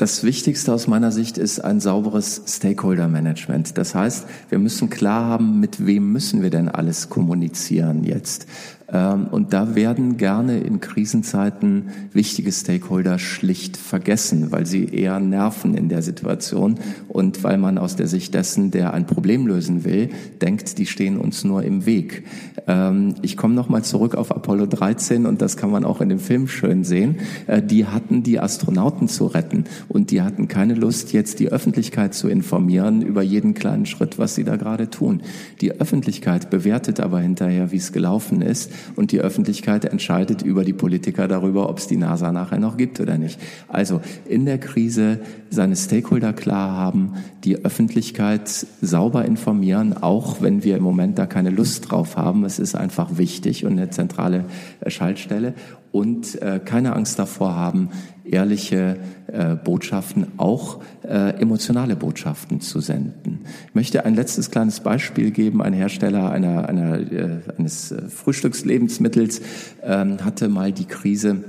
Das 0.00 0.24
Wichtigste 0.24 0.72
aus 0.72 0.86
meiner 0.86 1.12
Sicht 1.12 1.36
ist 1.36 1.60
ein 1.60 1.78
sauberes 1.78 2.40
Stakeholder-Management. 2.46 3.76
Das 3.76 3.94
heißt, 3.94 4.24
wir 4.48 4.58
müssen 4.58 4.88
klar 4.88 5.26
haben, 5.26 5.60
mit 5.60 5.84
wem 5.84 6.10
müssen 6.10 6.40
wir 6.40 6.48
denn 6.48 6.70
alles 6.70 7.10
kommunizieren 7.10 8.02
jetzt. 8.02 8.46
Ähm, 8.92 9.26
und 9.30 9.52
da 9.52 9.74
werden 9.74 10.16
gerne 10.16 10.58
in 10.58 10.80
Krisenzeiten 10.80 11.90
wichtige 12.12 12.52
Stakeholder 12.52 13.18
schlicht 13.18 13.76
vergessen, 13.76 14.50
weil 14.50 14.66
sie 14.66 14.84
eher 14.84 15.20
nerven 15.20 15.74
in 15.74 15.88
der 15.88 16.02
Situation 16.02 16.76
und 17.08 17.44
weil 17.44 17.58
man 17.58 17.78
aus 17.78 17.96
der 17.96 18.08
Sicht 18.08 18.34
dessen, 18.34 18.70
der 18.70 18.92
ein 18.92 19.06
Problem 19.06 19.46
lösen 19.46 19.84
will, 19.84 20.10
denkt, 20.40 20.78
die 20.78 20.86
stehen 20.86 21.18
uns 21.18 21.44
nur 21.44 21.62
im 21.62 21.86
Weg. 21.86 22.24
Ähm, 22.66 23.14
ich 23.22 23.36
komme 23.36 23.54
nochmal 23.54 23.82
zurück 23.82 24.14
auf 24.14 24.34
Apollo 24.34 24.66
13 24.66 25.26
und 25.26 25.40
das 25.40 25.56
kann 25.56 25.70
man 25.70 25.84
auch 25.84 26.00
in 26.00 26.08
dem 26.08 26.18
Film 26.18 26.48
schön 26.48 26.84
sehen. 26.84 27.16
Äh, 27.46 27.62
die 27.62 27.86
hatten 27.86 28.22
die 28.22 28.40
Astronauten 28.40 29.08
zu 29.08 29.26
retten 29.26 29.64
und 29.88 30.10
die 30.10 30.22
hatten 30.22 30.48
keine 30.48 30.74
Lust, 30.74 31.12
jetzt 31.12 31.38
die 31.38 31.50
Öffentlichkeit 31.50 32.14
zu 32.14 32.28
informieren 32.28 33.02
über 33.02 33.22
jeden 33.22 33.54
kleinen 33.54 33.86
Schritt, 33.86 34.18
was 34.18 34.34
sie 34.34 34.44
da 34.44 34.56
gerade 34.56 34.90
tun. 34.90 35.22
Die 35.60 35.80
Öffentlichkeit 35.80 36.50
bewertet 36.50 37.00
aber 37.00 37.20
hinterher, 37.20 37.70
wie 37.70 37.76
es 37.76 37.92
gelaufen 37.92 38.42
ist 38.42 38.70
und 38.96 39.12
die 39.12 39.20
Öffentlichkeit 39.20 39.84
entscheidet 39.84 40.42
über 40.42 40.64
die 40.64 40.72
Politiker 40.72 41.28
darüber, 41.28 41.68
ob 41.68 41.78
es 41.78 41.86
die 41.86 41.96
NASA 41.96 42.32
nachher 42.32 42.58
noch 42.58 42.76
gibt 42.76 43.00
oder 43.00 43.18
nicht. 43.18 43.38
Also 43.68 44.00
in 44.26 44.46
der 44.46 44.58
Krise 44.58 45.20
seine 45.50 45.76
Stakeholder 45.76 46.32
klar 46.32 46.72
haben, 46.72 47.14
die 47.44 47.64
Öffentlichkeit 47.64 48.48
sauber 48.80 49.24
informieren, 49.24 49.96
auch 49.96 50.42
wenn 50.42 50.64
wir 50.64 50.76
im 50.76 50.82
Moment 50.82 51.18
da 51.18 51.26
keine 51.26 51.50
Lust 51.50 51.90
drauf 51.90 52.16
haben. 52.16 52.44
Es 52.44 52.58
ist 52.58 52.74
einfach 52.74 53.18
wichtig 53.18 53.64
und 53.64 53.72
eine 53.72 53.90
zentrale 53.90 54.44
äh, 54.80 54.90
Schaltstelle 54.90 55.54
und 55.92 56.40
äh, 56.40 56.60
keine 56.64 56.94
Angst 56.94 57.18
davor 57.18 57.56
haben, 57.56 57.90
ehrliche 58.24 58.98
äh, 59.32 59.56
Botschaften, 59.56 60.26
auch 60.36 60.80
äh, 61.02 61.40
emotionale 61.40 61.96
Botschaften 61.96 62.60
zu 62.60 62.80
senden. 62.80 63.40
Ich 63.68 63.74
möchte 63.74 64.04
ein 64.04 64.14
letztes 64.14 64.50
kleines 64.50 64.80
Beispiel 64.80 65.30
geben. 65.30 65.62
Ein 65.62 65.72
Hersteller 65.72 66.30
einer, 66.30 66.68
einer, 66.68 66.98
äh, 66.98 67.40
eines 67.56 67.92
äh, 67.92 68.08
Frühstückslebensmittels 68.08 69.40
ähm, 69.82 70.24
hatte 70.24 70.48
mal 70.48 70.72
die 70.72 70.86
Krise, 70.86 71.44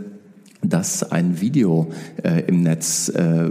dass 0.63 1.11
ein 1.11 1.41
Video 1.41 1.91
äh, 2.23 2.43
im 2.47 2.61
Netz 2.63 3.09
äh, 3.09 3.49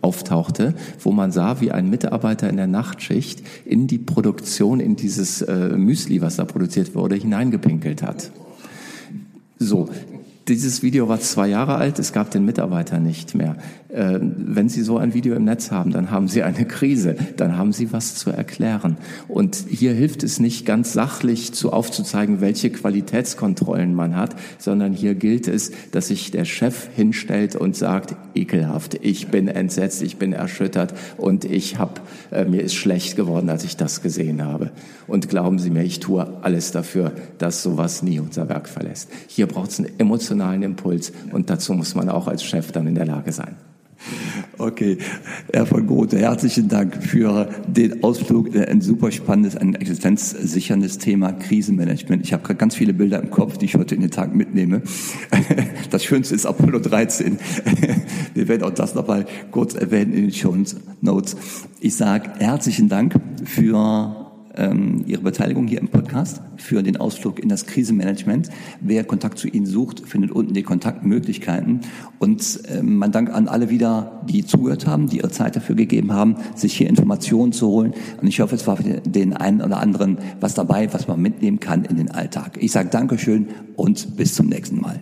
auftauchte, 0.00 0.74
wo 1.00 1.12
man 1.12 1.32
sah, 1.32 1.60
wie 1.60 1.72
ein 1.72 1.90
Mitarbeiter 1.90 2.48
in 2.48 2.56
der 2.56 2.68
Nachtschicht 2.68 3.42
in 3.64 3.86
die 3.86 3.98
Produktion, 3.98 4.80
in 4.80 4.96
dieses 4.96 5.42
äh, 5.42 5.76
Müsli, 5.76 6.20
was 6.20 6.36
da 6.36 6.44
produziert 6.44 6.94
wurde, 6.94 7.16
hineingepinkelt 7.16 8.02
hat. 8.02 8.30
So, 9.58 9.88
dieses 10.48 10.82
Video 10.82 11.08
war 11.08 11.20
zwei 11.20 11.48
Jahre 11.48 11.76
alt, 11.76 11.98
es 11.98 12.12
gab 12.12 12.30
den 12.30 12.44
Mitarbeiter 12.44 12.98
nicht 12.98 13.34
mehr. 13.34 13.56
Äh, 13.88 14.18
wenn 14.20 14.68
Sie 14.68 14.82
so 14.82 14.96
ein 14.98 15.14
Video 15.14 15.34
im 15.34 15.44
Netz 15.44 15.70
haben, 15.70 15.92
dann 15.92 16.10
haben 16.10 16.28
Sie 16.28 16.42
eine 16.42 16.64
Krise, 16.64 17.16
dann 17.36 17.56
haben 17.56 17.72
Sie 17.72 17.92
was 17.92 18.16
zu 18.16 18.30
erklären. 18.30 18.96
Und 19.28 19.64
hier 19.68 19.92
hilft 19.92 20.22
es 20.22 20.40
nicht 20.40 20.66
ganz 20.66 20.92
sachlich 20.92 21.52
zu 21.52 21.72
aufzuzeigen, 21.72 22.40
welche 22.40 22.70
Qualitätskontrollen 22.70 23.94
man 23.94 24.16
hat, 24.16 24.34
sondern 24.58 24.92
hier 24.92 25.14
gilt 25.14 25.46
es, 25.46 25.72
dass 25.92 26.08
sich 26.08 26.30
der 26.30 26.44
Chef 26.44 26.88
hinstellt 26.94 27.54
und 27.54 27.76
sagt, 27.76 28.16
ekelhaft, 28.34 28.98
ich 29.02 29.28
bin 29.28 29.48
entsetzt, 29.48 30.02
ich 30.02 30.16
bin 30.16 30.32
erschüttert 30.32 30.94
und 31.18 31.44
ich 31.44 31.78
habe, 31.78 32.00
äh, 32.30 32.44
mir 32.44 32.62
ist 32.62 32.74
schlecht 32.74 33.14
geworden, 33.16 33.50
als 33.50 33.64
ich 33.64 33.76
das 33.76 34.02
gesehen 34.02 34.44
habe. 34.44 34.70
Und 35.06 35.28
glauben 35.28 35.58
Sie 35.58 35.70
mir, 35.70 35.82
ich 35.82 36.00
tue 36.00 36.26
alles 36.42 36.72
dafür, 36.72 37.12
dass 37.38 37.62
sowas 37.62 38.02
nie 38.02 38.18
unser 38.18 38.48
Werk 38.48 38.68
verlässt. 38.68 39.10
Hier 39.28 39.46
braucht 39.46 39.70
es 39.70 39.78
einen 39.78 39.90
emotionalen 40.32 40.62
Impuls 40.62 41.12
und 41.32 41.50
dazu 41.50 41.74
muss 41.74 41.94
man 41.94 42.08
auch 42.08 42.26
als 42.26 42.42
Chef 42.42 42.72
dann 42.72 42.86
in 42.86 42.94
der 42.94 43.06
Lage 43.06 43.32
sein. 43.32 43.56
Okay, 44.58 44.98
Herr 45.52 45.64
von 45.64 45.86
Grote, 45.86 46.18
herzlichen 46.18 46.68
Dank 46.68 47.02
für 47.02 47.48
den 47.68 48.02
Ausflug. 48.02 48.54
Ein 48.56 48.80
super 48.80 49.12
spannendes, 49.12 49.56
ein 49.56 49.76
existenzsicherndes 49.76 50.98
Thema, 50.98 51.32
Krisenmanagement. 51.32 52.24
Ich 52.24 52.32
habe 52.32 52.42
gerade 52.42 52.58
ganz 52.58 52.74
viele 52.74 52.94
Bilder 52.94 53.22
im 53.22 53.30
Kopf, 53.30 53.58
die 53.58 53.66
ich 53.66 53.76
heute 53.76 53.94
in 53.94 54.00
den 54.00 54.10
Tag 54.10 54.34
mitnehme. 54.34 54.82
Das 55.90 56.04
Schönste 56.04 56.34
ist 56.34 56.46
Apollo 56.46 56.78
13. 56.78 57.38
Wir 58.34 58.48
werden 58.48 58.62
auch 58.62 58.70
das 58.70 58.94
nochmal 58.94 59.26
kurz 59.50 59.74
erwähnen 59.74 60.14
in 60.14 60.22
den 60.22 60.32
Show 60.32 60.56
Notes. 61.02 61.36
Ich 61.80 61.96
sage 61.96 62.30
herzlichen 62.38 62.88
Dank 62.88 63.14
für 63.44 64.21
ähm, 64.56 65.04
Ihre 65.06 65.22
Beteiligung 65.22 65.66
hier 65.66 65.80
im 65.80 65.88
Podcast, 65.88 66.40
für 66.56 66.82
den 66.82 66.96
Ausflug 66.96 67.38
in 67.38 67.48
das 67.48 67.66
Krisenmanagement. 67.66 68.50
Wer 68.80 69.04
Kontakt 69.04 69.38
zu 69.38 69.48
Ihnen 69.48 69.66
sucht, 69.66 70.00
findet 70.06 70.30
unten 70.30 70.54
die 70.54 70.62
Kontaktmöglichkeiten. 70.62 71.80
Und 72.18 72.60
ähm, 72.68 72.96
mein 72.96 73.12
Dank 73.12 73.30
an 73.30 73.48
alle 73.48 73.70
wieder, 73.70 74.22
die 74.28 74.44
zugehört 74.44 74.86
haben, 74.86 75.08
die 75.08 75.18
ihre 75.18 75.30
Zeit 75.30 75.56
dafür 75.56 75.74
gegeben 75.74 76.12
haben, 76.12 76.36
sich 76.54 76.74
hier 76.74 76.88
Informationen 76.88 77.52
zu 77.52 77.68
holen. 77.68 77.94
Und 78.20 78.28
ich 78.28 78.40
hoffe, 78.40 78.54
es 78.54 78.66
war 78.66 78.76
für 78.76 79.00
den 79.00 79.32
einen 79.32 79.62
oder 79.62 79.78
anderen 79.78 80.18
was 80.40 80.54
dabei, 80.54 80.92
was 80.92 81.08
man 81.08 81.20
mitnehmen 81.20 81.60
kann 81.60 81.84
in 81.84 81.96
den 81.96 82.10
Alltag. 82.10 82.58
Ich 82.60 82.72
sage 82.72 82.88
Dankeschön 82.90 83.48
und 83.76 84.16
bis 84.16 84.34
zum 84.34 84.48
nächsten 84.48 84.80
Mal. 84.80 85.00